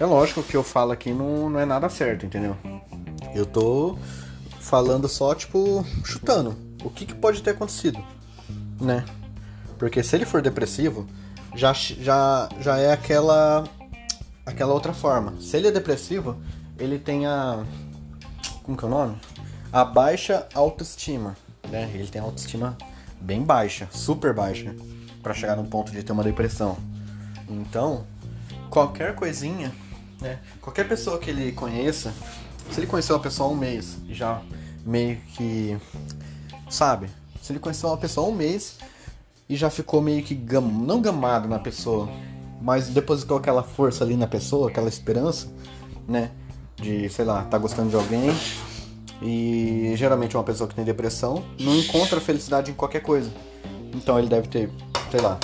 É 0.00 0.04
lógico 0.04 0.42
que 0.42 0.56
eu 0.56 0.64
falo 0.64 0.90
aqui 0.90 1.12
não, 1.12 1.48
não 1.48 1.60
é 1.60 1.64
nada 1.64 1.88
certo, 1.88 2.26
entendeu? 2.26 2.56
Eu 3.32 3.46
tô 3.46 3.96
falando 4.58 5.08
só, 5.08 5.36
tipo, 5.36 5.86
chutando. 6.04 6.56
O 6.82 6.90
que, 6.90 7.06
que 7.06 7.14
pode 7.14 7.40
ter 7.44 7.50
acontecido, 7.50 8.04
né? 8.80 9.04
Porque 9.78 10.02
se 10.02 10.16
ele 10.16 10.26
for 10.26 10.42
depressivo, 10.42 11.06
já, 11.54 11.72
já, 11.72 12.48
já 12.60 12.76
é 12.76 12.92
aquela 12.92 13.62
aquela 14.54 14.72
outra 14.72 14.94
forma. 14.94 15.34
Se 15.40 15.56
ele 15.56 15.68
é 15.68 15.70
depressivo, 15.70 16.36
ele 16.78 16.98
tem 16.98 17.26
a 17.26 17.64
como 18.64 18.78
que 18.78 18.84
é 18.84 18.88
o 18.88 18.90
nome? 18.90 19.16
A 19.70 19.84
baixa 19.84 20.48
autoestima, 20.54 21.36
né? 21.68 21.90
Ele 21.92 22.08
tem 22.08 22.20
a 22.20 22.24
autoestima 22.24 22.76
bem 23.20 23.42
baixa, 23.42 23.86
super 23.90 24.32
baixa, 24.32 24.74
para 25.22 25.34
chegar 25.34 25.54
no 25.54 25.64
ponto 25.64 25.92
de 25.92 26.02
ter 26.02 26.12
uma 26.12 26.24
depressão. 26.24 26.78
Então, 27.48 28.06
qualquer 28.70 29.14
coisinha, 29.14 29.70
né? 30.20 30.38
Qualquer 30.62 30.88
pessoa 30.88 31.18
que 31.18 31.28
ele 31.28 31.52
conheça, 31.52 32.14
se 32.70 32.80
ele 32.80 32.86
conheceu 32.86 33.16
uma 33.16 33.22
pessoa 33.22 33.50
há 33.50 33.52
um 33.52 33.56
mês 33.56 33.98
já 34.08 34.40
meio 34.84 35.18
que 35.36 35.76
sabe? 36.70 37.08
Se 37.42 37.52
ele 37.52 37.58
conheceu 37.58 37.90
uma 37.90 37.98
pessoa 37.98 38.26
há 38.26 38.30
um 38.30 38.34
mês 38.34 38.78
e 39.46 39.56
já 39.56 39.68
ficou 39.68 40.00
meio 40.00 40.22
que 40.22 40.34
gam... 40.34 40.62
não 40.62 41.02
gamado 41.02 41.46
na 41.46 41.58
pessoa, 41.58 42.08
mas 42.64 42.88
depositou 42.88 43.36
aquela 43.36 43.62
força 43.62 44.02
ali 44.02 44.16
na 44.16 44.26
pessoa, 44.26 44.70
aquela 44.70 44.88
esperança, 44.88 45.48
né? 46.08 46.30
De, 46.76 47.10
sei 47.10 47.26
lá, 47.26 47.42
tá 47.44 47.58
gostando 47.58 47.90
de 47.90 47.96
alguém. 47.96 48.30
E 49.20 49.92
geralmente 49.96 50.34
uma 50.34 50.42
pessoa 50.42 50.66
que 50.66 50.74
tem 50.74 50.84
depressão 50.84 51.44
não 51.60 51.76
encontra 51.76 52.18
felicidade 52.20 52.70
em 52.70 52.74
qualquer 52.74 53.00
coisa. 53.00 53.30
Então 53.94 54.18
ele 54.18 54.28
deve 54.28 54.48
ter, 54.48 54.70
sei 55.10 55.20
lá, 55.20 55.38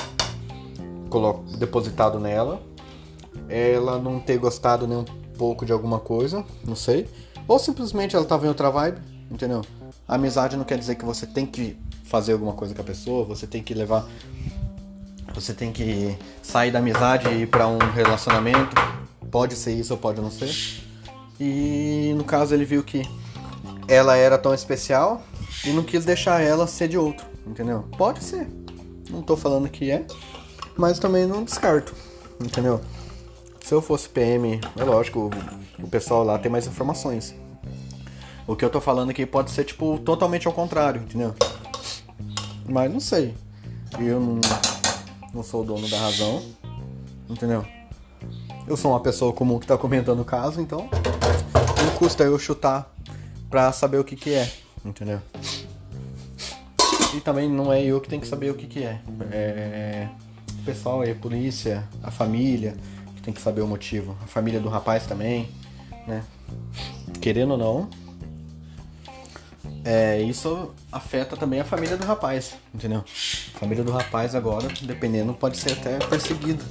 depositado 1.59 2.19
nela, 2.19 2.63
ela 3.51 3.99
não 3.99 4.19
ter 4.19 4.39
gostado 4.39 4.87
nem 4.87 4.97
um 4.97 5.05
pouco 5.37 5.67
de 5.67 5.73
alguma 5.73 6.01
coisa, 6.01 6.43
não 6.67 6.75
sei. 6.75 7.07
Ou 7.47 7.59
simplesmente 7.59 8.17
ela 8.17 8.25
tava 8.25 8.47
em 8.47 8.49
outra 8.49 8.71
vibe, 8.71 8.99
entendeu? 9.31 9.61
A 10.09 10.15
amizade 10.15 10.57
não 10.57 10.65
quer 10.65 10.79
dizer 10.79 10.95
que 10.95 11.05
você 11.05 11.27
tem 11.27 11.45
que 11.45 11.77
fazer 12.05 12.33
alguma 12.33 12.55
coisa 12.55 12.75
com 12.75 12.81
a 12.81 12.85
pessoa, 12.85 13.27
você 13.27 13.47
tem 13.47 13.63
que 13.63 13.75
levar. 13.75 14.09
Você 15.41 15.55
tem 15.55 15.73
que 15.73 16.19
sair 16.43 16.71
da 16.71 16.81
amizade 16.81 17.27
e 17.27 17.43
ir 17.43 17.47
pra 17.47 17.67
um 17.67 17.79
relacionamento. 17.79 18.77
Pode 19.31 19.57
ser 19.57 19.73
isso 19.73 19.95
ou 19.95 19.99
pode 19.99 20.21
não 20.21 20.31
ser. 20.31 20.55
E 21.41 22.13
no 22.15 22.25
caso 22.25 22.53
ele 22.53 22.67
viu 22.67 22.83
que 22.85 23.09
ela 23.89 24.19
era 24.19 24.37
tão 24.37 24.53
especial 24.53 25.23
e 25.65 25.71
não 25.71 25.83
quis 25.83 26.05
deixar 26.05 26.43
ela 26.43 26.67
ser 26.67 26.89
de 26.89 26.99
outro, 26.99 27.27
entendeu? 27.47 27.89
Pode 27.97 28.23
ser. 28.23 28.47
Não 29.09 29.23
tô 29.23 29.35
falando 29.35 29.67
que 29.71 29.91
é, 29.91 30.05
mas 30.77 30.99
também 30.99 31.27
não 31.27 31.43
descarto, 31.43 31.95
entendeu? 32.39 32.79
Se 33.65 33.73
eu 33.73 33.81
fosse 33.81 34.11
PM, 34.11 34.61
é 34.77 34.85
lógico, 34.85 35.31
o 35.83 35.89
pessoal 35.89 36.23
lá 36.23 36.39
tem 36.39 36.53
mais 36.53 36.67
informações. 36.67 37.35
O 38.47 38.55
que 38.55 38.65
eu 38.65 38.69
tô 38.69 38.81
falando 38.81 39.09
aqui 39.09 39.25
pode 39.25 39.51
ser, 39.51 39.65
tipo, 39.65 39.99
totalmente 40.01 40.47
ao 40.47 40.53
contrário, 40.53 41.01
entendeu? 41.01 41.35
Mas 42.69 42.93
não 42.93 43.01
sei. 43.01 43.35
Eu 43.99 44.21
não, 44.21 44.41
não 45.33 45.43
sou 45.43 45.63
o 45.63 45.65
dono 45.65 45.89
da 45.89 45.99
razão, 45.99 46.43
entendeu? 47.29 47.65
Eu 48.67 48.77
sou 48.77 48.93
uma 48.93 49.01
pessoa 49.01 49.33
comum 49.33 49.59
que 49.59 49.67
tá 49.67 49.77
comentando 49.79 50.21
o 50.21 50.25
caso, 50.25 50.61
então 50.61 50.89
não 51.83 51.95
custa 51.97 52.25
eu 52.25 52.39
chutar 52.39 52.93
pra 53.49 53.73
saber 53.73 53.99
o 53.99 54.05
que 54.05 54.17
que 54.17 54.35
é, 54.35 54.51
entendeu? 54.85 55.21
E 57.15 57.21
também 57.21 57.49
não 57.49 57.73
é 57.73 57.83
eu 57.83 58.01
que 58.01 58.09
tenho 58.09 58.23
que 58.23 58.29
saber 58.29 58.51
o 58.51 58.55
que 58.55 58.67
que 58.67 58.85
é. 58.85 59.01
É 59.33 60.09
o 60.61 60.63
pessoal 60.63 61.01
aí, 61.01 61.11
a 61.11 61.15
polícia, 61.15 61.89
a 62.03 62.11
família, 62.11 62.77
que 63.17 63.23
tem 63.23 63.33
que 63.33 63.41
saber 63.41 63.63
o 63.63 63.67
motivo. 63.67 64.17
A 64.23 64.27
família 64.27 64.61
do 64.61 64.69
rapaz 64.69 65.07
também, 65.07 65.49
né? 66.07 66.23
Querendo 67.21 67.53
ou 67.53 67.59
não, 67.59 67.89
é, 69.85 70.21
isso 70.21 70.75
afeta 70.93 71.37
também 71.37 71.61
a 71.61 71.65
família 71.65 71.97
do 71.97 72.05
rapaz, 72.05 72.55
entendeu? 72.75 73.05
A 73.55 73.59
família 73.59 73.83
do 73.83 73.93
rapaz 73.93 74.35
agora, 74.35 74.69
dependendo, 74.83 75.33
pode 75.33 75.57
ser 75.57 75.73
até 75.73 75.99
perseguido. 75.99 76.65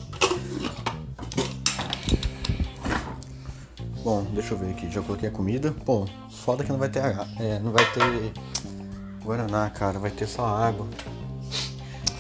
Bom, 4.03 4.25
deixa 4.33 4.53
eu 4.53 4.57
ver 4.57 4.71
aqui, 4.71 4.89
já 4.89 5.01
coloquei 5.01 5.29
a 5.29 5.31
comida. 5.31 5.73
Pô, 5.85 6.07
foda 6.29 6.63
que 6.63 6.71
não 6.71 6.79
vai 6.79 6.89
ter 6.89 6.99
é, 7.39 7.59
não 7.59 7.71
vai 7.71 7.85
ter 7.91 8.31
Guaraná, 9.23 9.69
cara, 9.69 9.99
vai 9.99 10.09
ter 10.09 10.27
só 10.27 10.45
água. 10.45 10.87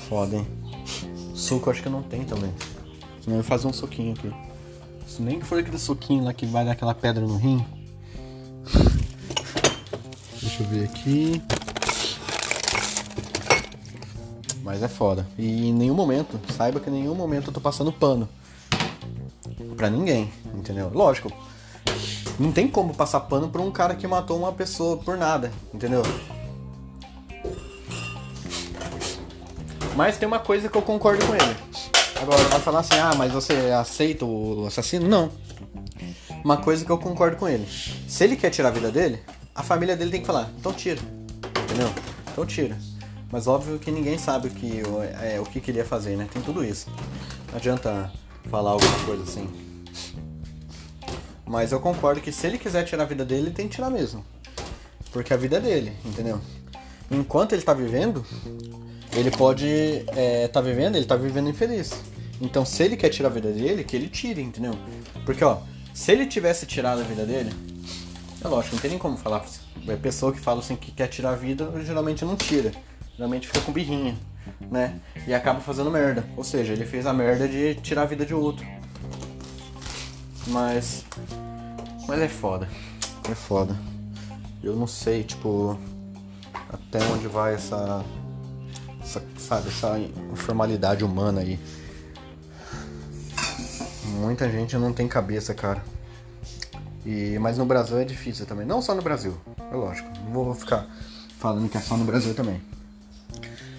Foda, 0.07 0.35
hein? 0.35 0.47
Suco 1.33 1.69
acho 1.69 1.81
que 1.81 1.89
não 1.89 2.03
tem 2.03 2.23
também. 2.25 2.53
Senão 3.21 3.37
eu 3.37 3.41
vou 3.41 3.43
fazer 3.43 3.67
um 3.67 3.73
suquinho 3.73 4.13
aqui. 4.13 4.31
Se 5.07 5.21
nem 5.21 5.39
que 5.39 5.45
for 5.45 5.59
aquele 5.59 5.79
suquinho 5.79 6.23
lá 6.23 6.33
que 6.33 6.45
vai 6.45 6.65
dar 6.65 6.73
aquela 6.73 6.93
pedra 6.93 7.25
no 7.25 7.37
rim. 7.37 7.65
Deixa 10.59 10.63
eu 10.63 10.67
ver 10.67 10.85
aqui. 10.85 11.41
Mas 14.61 14.83
é 14.83 14.89
foda. 14.89 15.25
E 15.37 15.69
em 15.69 15.73
nenhum 15.73 15.93
momento, 15.93 16.37
saiba 16.53 16.81
que 16.81 16.89
em 16.89 16.93
nenhum 16.93 17.15
momento 17.15 17.47
eu 17.47 17.53
tô 17.53 17.61
passando 17.61 17.93
pano. 17.93 18.27
Pra 19.77 19.89
ninguém, 19.89 20.29
entendeu? 20.53 20.91
Lógico. 20.93 21.31
Não 22.37 22.51
tem 22.51 22.67
como 22.67 22.93
passar 22.93 23.21
pano 23.21 23.47
pra 23.47 23.61
um 23.61 23.71
cara 23.71 23.95
que 23.95 24.05
matou 24.05 24.37
uma 24.37 24.51
pessoa 24.51 24.97
por 24.97 25.17
nada, 25.17 25.49
entendeu? 25.73 26.03
Mas 29.95 30.17
tem 30.17 30.27
uma 30.27 30.39
coisa 30.39 30.67
que 30.67 30.77
eu 30.77 30.81
concordo 30.81 31.25
com 31.25 31.35
ele. 31.35 31.57
Agora, 32.21 32.43
vai 32.43 32.59
falar 32.59 32.79
assim, 32.79 32.99
ah, 32.99 33.15
mas 33.15 33.31
você 33.31 33.53
aceita 33.71 34.25
o 34.25 34.65
assassino? 34.67 35.07
Não. 35.07 35.31
Uma 36.43 36.57
coisa 36.57 36.83
que 36.83 36.91
eu 36.91 36.97
concordo 36.97 37.37
com 37.37 37.47
ele. 37.47 37.65
Se 38.07 38.25
ele 38.25 38.35
quer 38.35 38.49
tirar 38.49 38.69
a 38.69 38.73
vida 38.73 38.91
dele, 38.91 39.21
a 39.59 39.63
família 39.63 39.93
dele 39.93 40.09
tem 40.09 40.21
que 40.21 40.25
falar, 40.25 40.49
então 40.57 40.71
tira. 40.71 41.01
Entendeu? 41.65 41.93
Então 42.31 42.45
tira. 42.45 42.77
Mas 43.29 43.45
óbvio 43.45 43.77
que 43.77 43.91
ninguém 43.91 44.17
sabe 44.17 44.47
o 44.47 44.51
que, 44.51 44.81
é, 45.21 45.37
o 45.37 45.43
que 45.43 45.59
queria 45.59 45.83
fazer, 45.83 46.15
né? 46.15 46.29
Tem 46.31 46.41
tudo 46.41 46.63
isso. 46.63 46.89
Não 47.49 47.57
adianta 47.57 48.09
falar 48.49 48.71
alguma 48.71 48.99
coisa 48.99 49.23
assim. 49.23 49.49
Mas 51.45 51.73
eu 51.73 51.79
concordo 51.81 52.21
que 52.21 52.31
se 52.31 52.47
ele 52.47 52.57
quiser 52.57 52.85
tirar 52.85 53.03
a 53.03 53.05
vida 53.05 53.25
dele, 53.25 53.47
ele 53.47 53.51
tem 53.51 53.67
que 53.67 53.75
tirar 53.75 53.89
mesmo. 53.89 54.23
Porque 55.11 55.33
a 55.33 55.37
vida 55.37 55.57
é 55.57 55.59
dele, 55.59 55.91
entendeu? 56.05 56.39
Enquanto 57.11 57.51
ele 57.51 57.61
tá 57.61 57.73
vivendo, 57.73 58.25
ele 59.11 59.29
pode 59.29 60.05
é, 60.15 60.47
tá 60.47 60.61
vivendo, 60.61 60.95
ele 60.95 61.05
tá 61.05 61.17
vivendo 61.17 61.49
infeliz. 61.49 61.91
Então, 62.39 62.63
se 62.63 62.81
ele 62.81 62.95
quer 62.95 63.09
tirar 63.09 63.27
a 63.27 63.33
vida 63.33 63.51
dele, 63.51 63.83
que 63.83 63.97
ele 63.97 64.07
tire, 64.07 64.41
entendeu? 64.41 64.73
Porque, 65.25 65.43
ó, 65.43 65.57
se 65.93 66.13
ele 66.13 66.25
tivesse 66.25 66.65
tirado 66.65 67.01
a 67.01 67.03
vida 67.03 67.25
dele, 67.25 67.53
é 68.43 68.47
lógico, 68.47 68.75
não 68.75 68.81
tem 68.81 68.91
nem 68.91 68.99
como 68.99 69.17
falar. 69.17 69.45
É 69.87 69.95
pessoa 69.95 70.31
que 70.31 70.39
fala 70.39 70.59
assim 70.59 70.75
que 70.75 70.91
quer 70.91 71.07
tirar 71.07 71.31
a 71.31 71.35
vida, 71.35 71.71
geralmente 71.83 72.23
não 72.23 72.35
tira. 72.35 72.71
Geralmente 73.15 73.47
fica 73.47 73.61
com 73.61 73.71
birrinha, 73.71 74.17
né? 74.71 74.99
E 75.27 75.33
acaba 75.33 75.59
fazendo 75.59 75.91
merda. 75.91 76.25
Ou 76.37 76.43
seja, 76.43 76.73
ele 76.73 76.85
fez 76.85 77.05
a 77.05 77.13
merda 77.13 77.47
de 77.47 77.75
tirar 77.75 78.03
a 78.03 78.05
vida 78.05 78.25
de 78.25 78.33
outro. 78.33 78.65
Mas. 80.47 81.03
Mas 82.07 82.19
é 82.19 82.29
foda. 82.29 82.67
É 83.29 83.35
foda. 83.35 83.75
Eu 84.63 84.75
não 84.75 84.87
sei, 84.87 85.23
tipo. 85.23 85.77
Até 86.71 87.03
onde 87.13 87.27
vai 87.27 87.55
essa 87.55 88.03
essa, 89.09 89.23
sabe, 89.37 89.67
essa 89.69 89.99
informalidade 90.31 91.03
humana 91.03 91.41
aí. 91.41 91.59
Muita 94.05 94.49
gente 94.49 94.77
não 94.77 94.93
tem 94.93 95.07
cabeça, 95.07 95.53
cara. 95.53 95.83
E, 97.05 97.37
mas 97.39 97.57
no 97.57 97.65
Brasil 97.65 97.97
é 97.97 98.05
difícil 98.05 98.45
também. 98.45 98.65
Não 98.65 98.81
só 98.81 98.93
no 98.93 99.01
Brasil, 99.01 99.35
é 99.71 99.75
lógico. 99.75 100.09
Não 100.25 100.31
vou 100.31 100.53
ficar 100.53 100.87
falando 101.37 101.69
que 101.69 101.77
é 101.77 101.81
só 101.81 101.95
no 101.97 102.05
Brasil 102.05 102.33
também. 102.33 102.61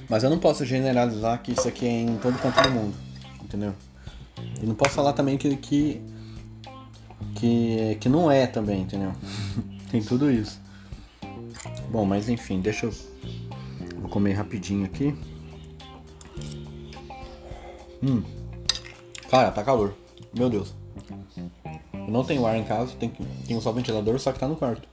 Mas 0.09 0.25
eu 0.25 0.31
não 0.31 0.39
posso 0.39 0.65
generalizar 0.65 1.41
que 1.43 1.53
isso 1.53 1.69
aqui 1.69 1.87
é 1.87 2.03
em 2.03 2.17
todo 2.19 2.39
canto 2.39 2.63
do 2.63 2.71
mundo. 2.71 2.97
Entendeu? 3.43 3.75
E 4.63 4.67
não 4.67 4.75
posso 4.75 4.95
falar 4.95 5.13
também 5.13 5.37
que, 5.37 5.57
que, 5.57 6.01
que, 7.35 7.99
que 8.01 8.09
não 8.09 8.31
é 8.31 8.47
também, 8.47 8.83
entendeu? 8.83 9.13
Tem 9.91 10.03
tudo 10.03 10.31
isso. 10.31 10.61
Bom, 11.91 12.05
mas 12.05 12.29
enfim, 12.29 12.61
deixa 12.61 12.87
eu 12.87 12.93
Vou 14.01 14.09
comer 14.09 14.33
rapidinho 14.33 14.87
aqui. 14.87 15.15
Hum. 18.03 18.23
Cara, 19.31 19.51
tá 19.51 19.63
calor. 19.63 19.95
Meu 20.35 20.49
Deus. 20.49 20.75
Não 22.11 22.25
tenho 22.25 22.45
ar 22.45 22.57
em 22.57 22.65
casa, 22.65 22.93
tenho, 22.99 23.13
tenho 23.47 23.61
só 23.61 23.71
ventilador, 23.71 24.19
só 24.19 24.33
que 24.33 24.39
tá 24.41 24.49
no 24.49 24.57
quarto. 24.57 24.89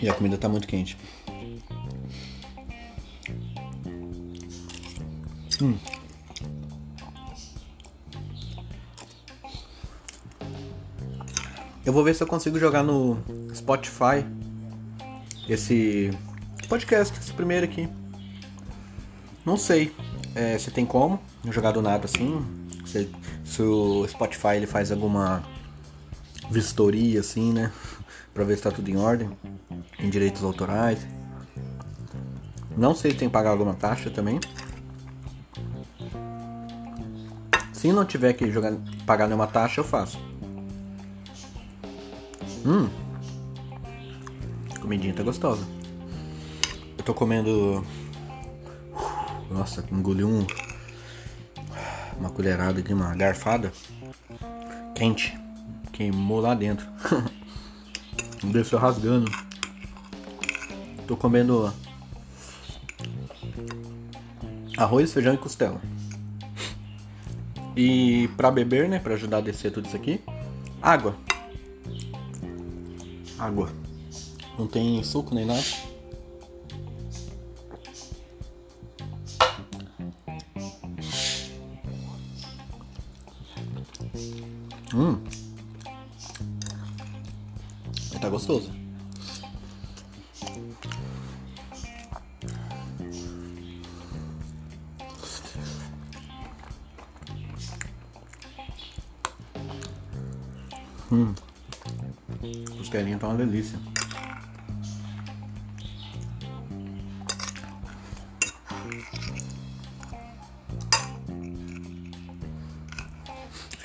E 0.00 0.08
a 0.08 0.14
comida 0.14 0.38
tá 0.38 0.48
muito 0.48 0.68
quente. 0.68 0.96
Hum. 5.60 5.76
Eu 11.84 11.92
vou 11.92 12.04
ver 12.04 12.14
se 12.14 12.22
eu 12.22 12.26
consigo 12.28 12.56
jogar 12.56 12.84
no 12.84 13.18
Spotify 13.52 14.24
esse 15.48 16.12
podcast, 16.68 17.18
esse 17.18 17.32
primeiro 17.32 17.64
aqui. 17.64 17.88
Não 19.44 19.56
sei 19.56 19.92
é, 20.34 20.58
se 20.58 20.70
tem 20.70 20.86
como 20.86 21.20
jogar 21.50 21.72
do 21.72 21.82
nada 21.82 22.04
assim. 22.04 22.44
Se, 22.84 23.62
o 23.62 24.06
Spotify 24.08 24.56
ele 24.56 24.66
faz 24.66 24.90
alguma 24.90 25.42
vistoria 26.50 27.20
assim, 27.20 27.52
né? 27.52 27.72
Pra 28.32 28.44
ver 28.44 28.56
se 28.56 28.62
tá 28.62 28.70
tudo 28.70 28.88
em 28.88 28.96
ordem. 28.96 29.30
Em 29.98 30.08
direitos 30.08 30.42
autorais. 30.44 31.04
Não 32.76 32.94
sei 32.94 33.10
se 33.10 33.16
tem 33.16 33.28
que 33.28 33.32
pagar 33.32 33.50
alguma 33.50 33.74
taxa 33.74 34.10
também. 34.10 34.38
Se 37.72 37.92
não 37.92 38.04
tiver 38.04 38.32
que 38.32 38.50
jogar, 38.50 38.72
pagar 39.06 39.26
nenhuma 39.26 39.46
taxa, 39.46 39.80
eu 39.80 39.84
faço. 39.84 40.18
Hum. 42.66 42.88
Comidinha 44.80 45.14
tá 45.14 45.22
gostosa. 45.22 45.66
Eu 46.96 47.04
tô 47.04 47.14
comendo. 47.14 47.84
Nossa, 49.50 49.84
engoli 49.90 50.24
um. 50.24 50.46
Uma 52.18 52.30
colherada 52.30 52.82
de 52.82 52.92
uma 52.92 53.14
garfada. 53.14 53.72
Quente. 54.94 55.38
Queimou 55.92 56.40
lá 56.40 56.54
dentro. 56.54 56.86
Desceu 58.44 58.78
rasgando. 58.78 59.30
Tô 61.06 61.16
comendo 61.16 61.72
arroz, 64.76 65.12
feijão 65.12 65.34
e 65.34 65.38
costela. 65.38 65.80
E 67.76 68.28
para 68.36 68.50
beber, 68.50 68.88
né, 68.88 68.98
para 68.98 69.14
ajudar 69.14 69.38
a 69.38 69.40
descer 69.40 69.72
tudo 69.72 69.86
isso 69.86 69.96
aqui, 69.96 70.20
água. 70.82 71.16
Água. 73.38 73.70
Não 74.58 74.66
tem 74.66 75.02
suco 75.02 75.34
nem 75.34 75.46
nada. 75.46 75.62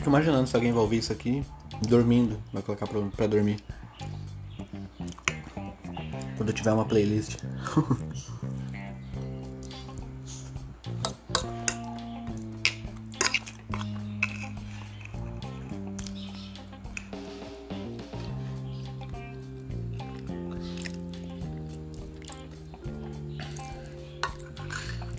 Fico 0.03 0.11
imaginando 0.11 0.45
se 0.45 0.53
alguém 0.53 0.73
vai 0.73 0.81
ouvir 0.81 0.97
isso 0.97 1.13
aqui 1.13 1.45
dormindo, 1.87 2.37
vai 2.51 2.61
colocar 2.61 2.85
pra, 2.85 2.99
pra 3.15 3.25
dormir. 3.25 3.63
Quando 6.35 6.51
tiver 6.51 6.73
uma 6.73 6.83
playlist. 6.83 7.37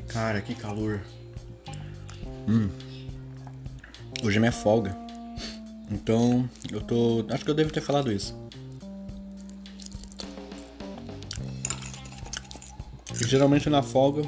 Cara, 0.09 0.43
que 0.43 0.55
calor. 0.55 1.01
Folga. 4.65 4.97
Então, 5.91 6.49
eu 6.73 6.81
tô. 6.81 7.27
Acho 7.29 7.45
que 7.45 7.51
eu 7.51 7.55
devo 7.55 7.71
ter 7.71 7.83
falado 7.83 8.11
isso. 8.11 8.35
Geralmente 13.13 13.69
na 13.69 13.83
folga, 13.83 14.23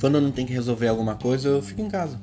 quando 0.00 0.16
eu 0.16 0.20
não 0.20 0.32
tenho 0.32 0.48
que 0.48 0.52
resolver 0.52 0.88
alguma 0.88 1.14
coisa, 1.14 1.48
eu 1.48 1.62
fico 1.62 1.80
em 1.80 1.88
casa. 1.88 2.20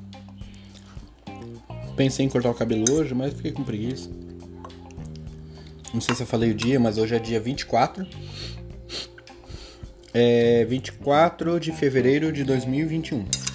Pensei 1.96 2.26
em 2.26 2.28
cortar 2.28 2.50
o 2.50 2.54
cabelo 2.54 2.84
hoje, 2.92 3.14
mas 3.14 3.32
fiquei 3.32 3.52
com 3.52 3.64
preguiça. 3.64 4.10
Não 5.94 6.00
sei 6.00 6.14
se 6.14 6.22
eu 6.22 6.26
falei 6.26 6.50
o 6.50 6.54
dia, 6.54 6.78
mas 6.78 6.98
hoje 6.98 7.14
é 7.14 7.18
dia 7.18 7.40
24 7.40 8.06
é 10.18 10.64
24 10.64 11.60
de 11.60 11.72
fevereiro 11.72 12.32
de 12.32 12.42
2021. 12.42 13.45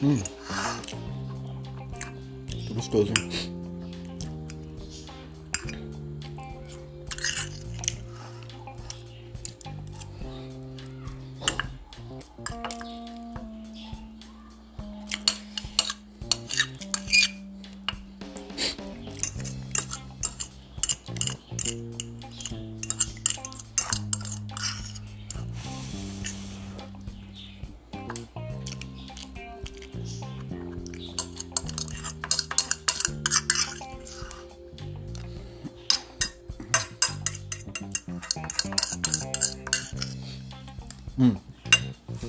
Hum. 0.00 0.22
Gostoso, 2.74 3.12
hein? 3.18 3.57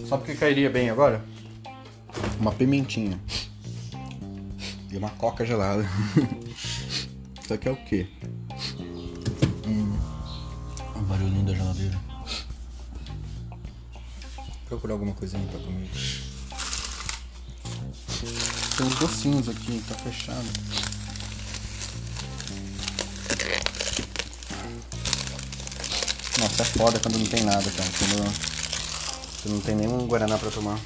Sabe 0.09 0.23
o 0.23 0.25
que 0.25 0.33
cairia 0.33 0.71
bem 0.71 0.89
agora? 0.89 1.23
Uma 2.39 2.51
pimentinha. 2.51 3.19
E 4.91 4.97
uma 4.97 5.11
coca 5.11 5.45
gelada. 5.45 5.87
Isso 7.39 7.53
aqui 7.53 7.69
é 7.69 7.71
o 7.71 7.75
quê? 7.75 8.07
Hum. 9.67 9.95
Um 10.95 11.03
barulhinho 11.03 11.45
da 11.45 11.53
geladeira. 11.53 11.99
Procurar 14.67 14.93
alguma 14.93 15.13
coisinha 15.13 15.45
pra 15.45 15.59
comer. 15.59 15.87
Tem 18.77 18.87
uns 18.87 18.95
docinhos 18.95 19.47
aqui, 19.47 19.83
tá 19.87 19.93
fechado. 19.93 20.47
Nossa, 26.39 26.61
é 26.63 26.65
foda 26.65 26.99
quando 26.99 27.19
não 27.19 27.27
tem 27.27 27.43
nada, 27.43 27.69
cara. 27.69 27.89
Quando, 27.99 28.58
quando 29.41 29.53
não 29.53 29.61
tem 29.61 29.75
nenhum 29.75 30.07
Guaraná 30.07 30.37
pra 30.37 30.51
tomar. 30.51 30.79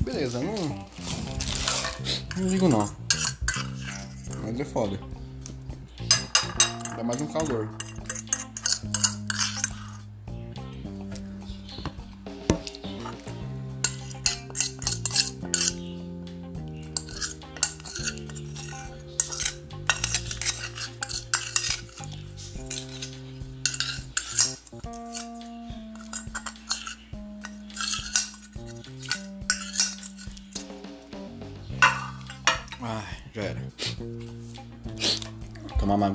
Beleza, 0.00 0.40
não. 0.40 0.88
Não 2.36 2.48
digo 2.48 2.68
não. 2.68 2.90
Mas 4.42 4.60
é 4.60 4.64
foda. 4.64 4.98
Dá 6.96 7.02
mais 7.04 7.20
um 7.20 7.26
calor. 7.26 7.68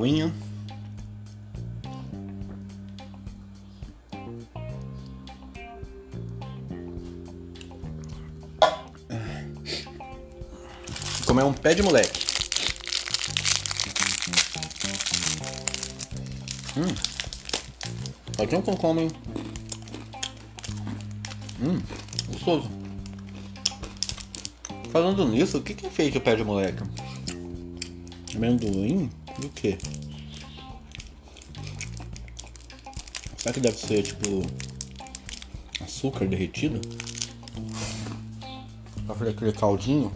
Aguinha. 0.04 0.34
Comer 11.26 11.44
um 11.46 11.54
pé 11.54 11.74
de 11.74 11.82
moleque. 11.82 12.20
Hum. 16.76 16.94
Tempo 18.36 18.62
que 18.62 18.72
não 18.72 18.78
comem. 18.78 19.08
Hum, 21.62 21.82
gostoso. 22.28 22.70
Falando 24.92 25.26
nisso, 25.30 25.60
o 25.60 25.62
que 25.62 25.74
que 25.74 25.90
fez 25.90 26.14
o 26.14 26.20
pé 26.20 26.36
de 26.36 26.44
moleque? 26.44 26.84
Amendoim? 28.36 29.10
E 29.42 29.46
o 29.46 29.50
que? 29.50 29.78
Será 33.38 33.54
que 33.54 33.60
deve 33.60 33.78
ser 33.78 34.04
tipo 34.04 34.42
açúcar 35.82 36.28
derretido? 36.28 36.80
Pra 39.06 39.16
fazer 39.16 39.32
aquele 39.32 39.52
caldinho? 39.52 40.14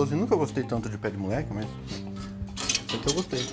Gostoso. 0.00 0.14
Eu 0.14 0.18
nunca 0.18 0.36
gostei 0.36 0.64
tanto 0.64 0.88
de 0.88 0.96
pé 0.96 1.10
de 1.10 1.18
moleque, 1.18 1.52
mas. 1.52 1.66
Aqui 2.94 3.06
eu 3.06 3.14
gostei. 3.14 3.46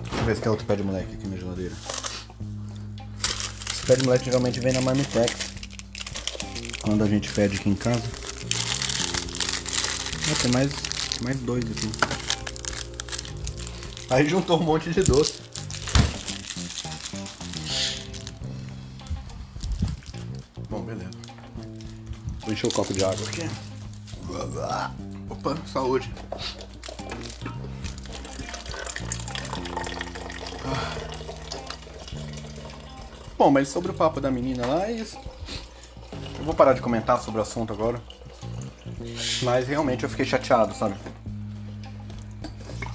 Deixa 0.00 0.20
eu 0.20 0.24
ver 0.24 0.36
se 0.36 0.42
tem 0.42 0.50
outro 0.50 0.66
pé 0.66 0.76
de 0.76 0.82
moleque 0.82 1.14
aqui 1.14 1.26
na 1.26 1.36
geladeira. 1.36 1.97
Pé 3.88 3.96
de 3.96 4.04
moleque 4.04 4.26
geralmente 4.26 4.60
vem 4.60 4.74
na 4.74 4.82
Marmitex. 4.82 5.34
Quando 6.82 7.04
a 7.04 7.06
gente 7.06 7.32
pede 7.32 7.56
aqui 7.56 7.70
em 7.70 7.74
casa. 7.74 8.02
Ah, 10.30 10.42
tem 10.42 10.50
mais, 10.52 10.70
mais 11.22 11.38
dois 11.38 11.64
aqui. 11.64 11.90
Aí 14.10 14.28
juntou 14.28 14.60
um 14.60 14.62
monte 14.62 14.90
de 14.90 15.02
doce. 15.02 15.40
Bom, 20.68 20.82
beleza. 20.82 21.10
Vou 22.42 22.52
encher 22.52 22.66
o 22.66 22.74
copo 22.74 22.92
de 22.92 23.02
água 23.02 23.26
aqui. 23.26 23.48
Opa, 25.30 25.56
saúde. 25.72 26.12
Bom, 33.38 33.52
mas 33.52 33.68
sobre 33.68 33.92
o 33.92 33.94
papo 33.94 34.20
da 34.20 34.32
menina 34.32 34.66
lá, 34.66 34.86
é 34.86 34.92
isso. 34.92 35.16
Eu 36.40 36.44
vou 36.44 36.52
parar 36.52 36.72
de 36.72 36.80
comentar 36.80 37.20
sobre 37.22 37.38
o 37.38 37.42
assunto 37.42 37.72
agora. 37.72 38.02
Mas 39.44 39.68
realmente 39.68 40.02
eu 40.02 40.10
fiquei 40.10 40.26
chateado, 40.26 40.74
sabe? 40.74 40.96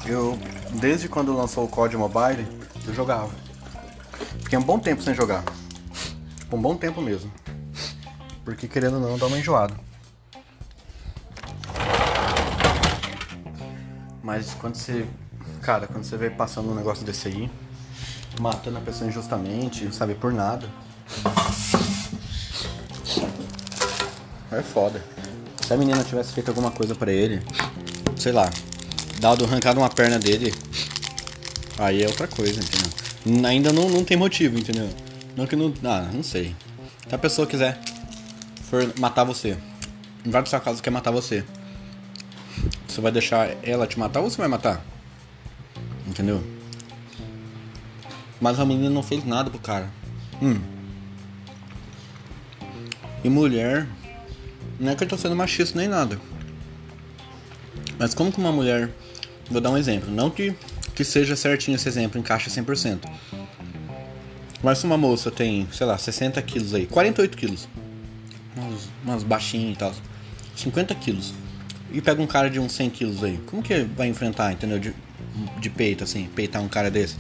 Eu, 0.05 0.37
desde 0.73 1.07
quando 1.07 1.33
lançou 1.33 1.63
o 1.63 1.69
COD 1.69 1.95
Mobile, 1.95 2.45
eu 2.85 2.93
jogava. 2.93 3.31
Fiquei 4.43 4.59
um 4.59 4.63
bom 4.63 4.77
tempo 4.77 5.01
sem 5.01 5.15
jogar. 5.15 5.45
Um 6.51 6.61
bom 6.61 6.75
tempo 6.75 7.01
mesmo. 7.01 7.31
Porque 8.43 8.67
querendo 8.67 8.95
ou 8.95 8.99
não, 8.99 9.17
dá 9.17 9.27
uma 9.27 9.39
enjoada. 9.39 9.73
Mas 14.21 14.53
quando 14.55 14.75
você. 14.75 15.07
Cara, 15.61 15.87
quando 15.87 16.03
você 16.03 16.17
vê 16.17 16.29
passando 16.29 16.69
um 16.69 16.75
negócio 16.75 17.05
desse 17.05 17.29
aí, 17.29 17.49
matando 18.39 18.77
a 18.77 18.81
pessoa 18.81 19.09
injustamente, 19.09 19.93
sabe, 19.93 20.15
por 20.15 20.33
nada. 20.33 20.67
É 24.51 24.61
foda. 24.61 25.03
Se 25.65 25.73
a 25.73 25.77
menina 25.77 26.03
tivesse 26.03 26.33
feito 26.33 26.49
alguma 26.49 26.71
coisa 26.71 26.93
pra 26.93 27.11
ele, 27.11 27.41
sei 28.17 28.31
lá, 28.31 28.49
dado, 29.19 29.45
arrancado 29.45 29.79
uma 29.79 29.89
perna 29.89 30.19
dele, 30.19 30.53
aí 31.77 32.03
é 32.03 32.07
outra 32.07 32.27
coisa, 32.27 32.59
entendeu? 32.59 33.47
Ainda 33.47 33.71
não, 33.71 33.89
não 33.89 34.03
tem 34.03 34.17
motivo, 34.17 34.59
entendeu? 34.59 34.89
Não 35.35 35.47
que 35.47 35.55
não. 35.55 35.73
Ah, 35.83 36.09
não 36.13 36.21
sei. 36.21 36.55
Se 37.07 37.15
a 37.15 37.17
pessoa 37.17 37.47
quiser 37.47 37.79
for 38.69 38.93
matar 38.99 39.23
você, 39.23 39.57
invade 40.25 40.49
sua 40.49 40.59
casa 40.59 40.81
quer 40.81 40.89
matar 40.89 41.11
você. 41.11 41.43
Você 42.87 43.01
vai 43.01 43.11
deixar 43.11 43.49
ela 43.63 43.87
te 43.87 43.97
matar 43.97 44.19
ou 44.19 44.29
você 44.29 44.37
vai 44.37 44.47
matar? 44.47 44.83
Entendeu? 46.05 46.43
Mas 48.39 48.59
a 48.59 48.65
menina 48.65 48.89
não 48.89 49.03
fez 49.03 49.25
nada 49.25 49.49
pro 49.49 49.59
cara. 49.59 49.89
Hum. 50.41 50.59
E 53.23 53.29
mulher. 53.29 53.87
Não 54.79 54.91
é 54.91 54.95
que 54.95 55.03
eu 55.03 55.07
tô 55.07 55.17
sendo 55.17 55.35
machista 55.35 55.77
nem 55.77 55.87
nada. 55.87 56.19
Mas 57.97 58.13
como 58.13 58.31
que 58.31 58.39
uma 58.39 58.51
mulher. 58.51 58.89
Vou 59.49 59.61
dar 59.61 59.69
um 59.69 59.77
exemplo. 59.77 60.11
Não 60.11 60.29
que, 60.29 60.55
que 60.95 61.03
seja 61.03 61.35
certinho 61.35 61.75
esse 61.75 61.87
exemplo, 61.87 62.19
encaixa 62.19 62.49
100%. 62.49 62.99
Mas 64.61 64.77
se 64.77 64.85
uma 64.85 64.97
moça 64.97 65.29
tem, 65.29 65.67
sei 65.71 65.85
lá, 65.85 65.97
60 65.97 66.41
quilos 66.41 66.73
aí, 66.73 66.85
48 66.85 67.37
quilos. 67.37 67.67
Umas, 68.55 68.89
umas 69.03 69.23
baixinhas 69.23 69.75
e 69.75 69.77
tal. 69.77 69.93
50 70.55 70.95
quilos. 70.95 71.33
E 71.91 72.01
pega 72.01 72.21
um 72.21 72.27
cara 72.27 72.49
de 72.49 72.59
uns 72.59 72.71
100 72.71 72.89
quilos 72.89 73.23
aí. 73.23 73.37
Como 73.45 73.61
que 73.61 73.83
vai 73.83 74.07
enfrentar, 74.07 74.53
entendeu? 74.53 74.79
De, 74.79 74.93
de 75.59 75.69
peito, 75.69 76.03
assim, 76.03 76.29
peitar 76.33 76.61
um 76.61 76.69
cara 76.69 76.89
desse. 76.89 77.17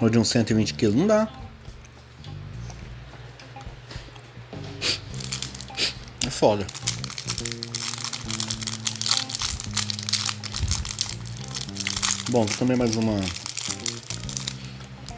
Ou 0.00 0.10
de 0.10 0.18
uns 0.18 0.28
120 0.28 0.74
quilos. 0.74 0.94
Não 0.94 1.06
dá. 1.06 1.28
É 6.26 6.30
foda. 6.30 6.66
Bom, 12.30 12.44
vou 12.44 12.56
comer 12.58 12.76
mais 12.76 12.96
uma. 12.96 13.20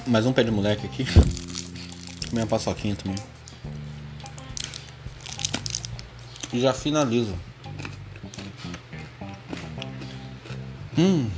Mais 0.07 0.27
um 0.27 0.33
pé 0.33 0.45
de 0.45 0.51
moleque 0.51 0.87
aqui. 0.87 1.07
Comer 2.29 2.43
uma 2.43 2.47
paçoquinha 2.47 2.95
também. 2.97 3.17
E 6.53 6.61
já 6.61 6.73
finalizo. 6.75 7.35
Hum. 10.99 11.31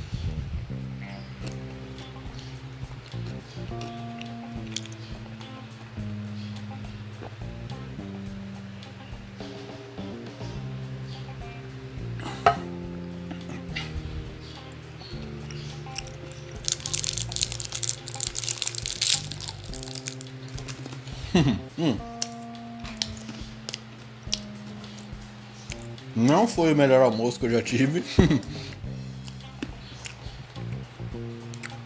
Não 26.19 26.45
foi 26.45 26.73
o 26.73 26.75
melhor 26.75 27.01
almoço 27.01 27.39
que 27.39 27.45
eu 27.45 27.49
já 27.49 27.61
tive. 27.61 28.03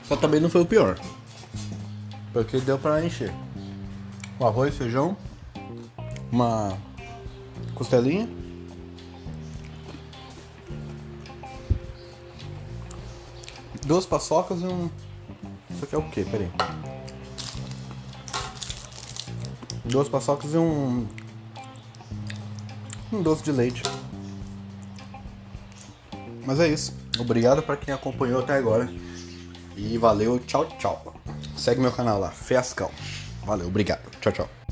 Só 0.05 0.15
também 0.15 0.39
não 0.39 0.49
foi 0.49 0.61
o 0.61 0.65
pior. 0.65 0.99
Porque 2.33 2.59
deu 2.59 2.79
pra 2.79 3.05
encher. 3.05 3.31
O 4.39 4.45
arroz, 4.47 4.75
feijão, 4.75 5.15
uma 6.31 6.75
costelinha. 7.75 8.27
Duas 13.85 14.07
paçocas 14.07 14.61
e 14.61 14.65
um. 14.65 14.89
Isso 15.69 15.85
aqui 15.85 15.93
é 15.93 15.97
o 15.99 16.09
que? 16.09 16.25
Peraí. 16.25 16.49
Duas 19.85 20.09
paçocas 20.09 20.55
e 20.55 20.57
um. 20.57 21.05
Um 23.11 23.21
doce 23.21 23.43
de 23.43 23.51
leite. 23.51 23.83
Mas 26.45 26.59
é 26.59 26.67
isso. 26.67 26.93
Obrigado 27.19 27.61
para 27.61 27.77
quem 27.77 27.93
acompanhou 27.93 28.41
até 28.41 28.53
agora. 28.53 28.89
E 29.75 29.97
valeu, 29.97 30.39
tchau, 30.39 30.65
tchau. 30.77 31.15
Segue 31.57 31.81
meu 31.81 31.91
canal 31.91 32.19
lá, 32.19 32.29
Fiascão. 32.29 32.91
Valeu, 33.45 33.67
obrigado. 33.67 34.01
Tchau, 34.19 34.31
tchau. 34.31 34.62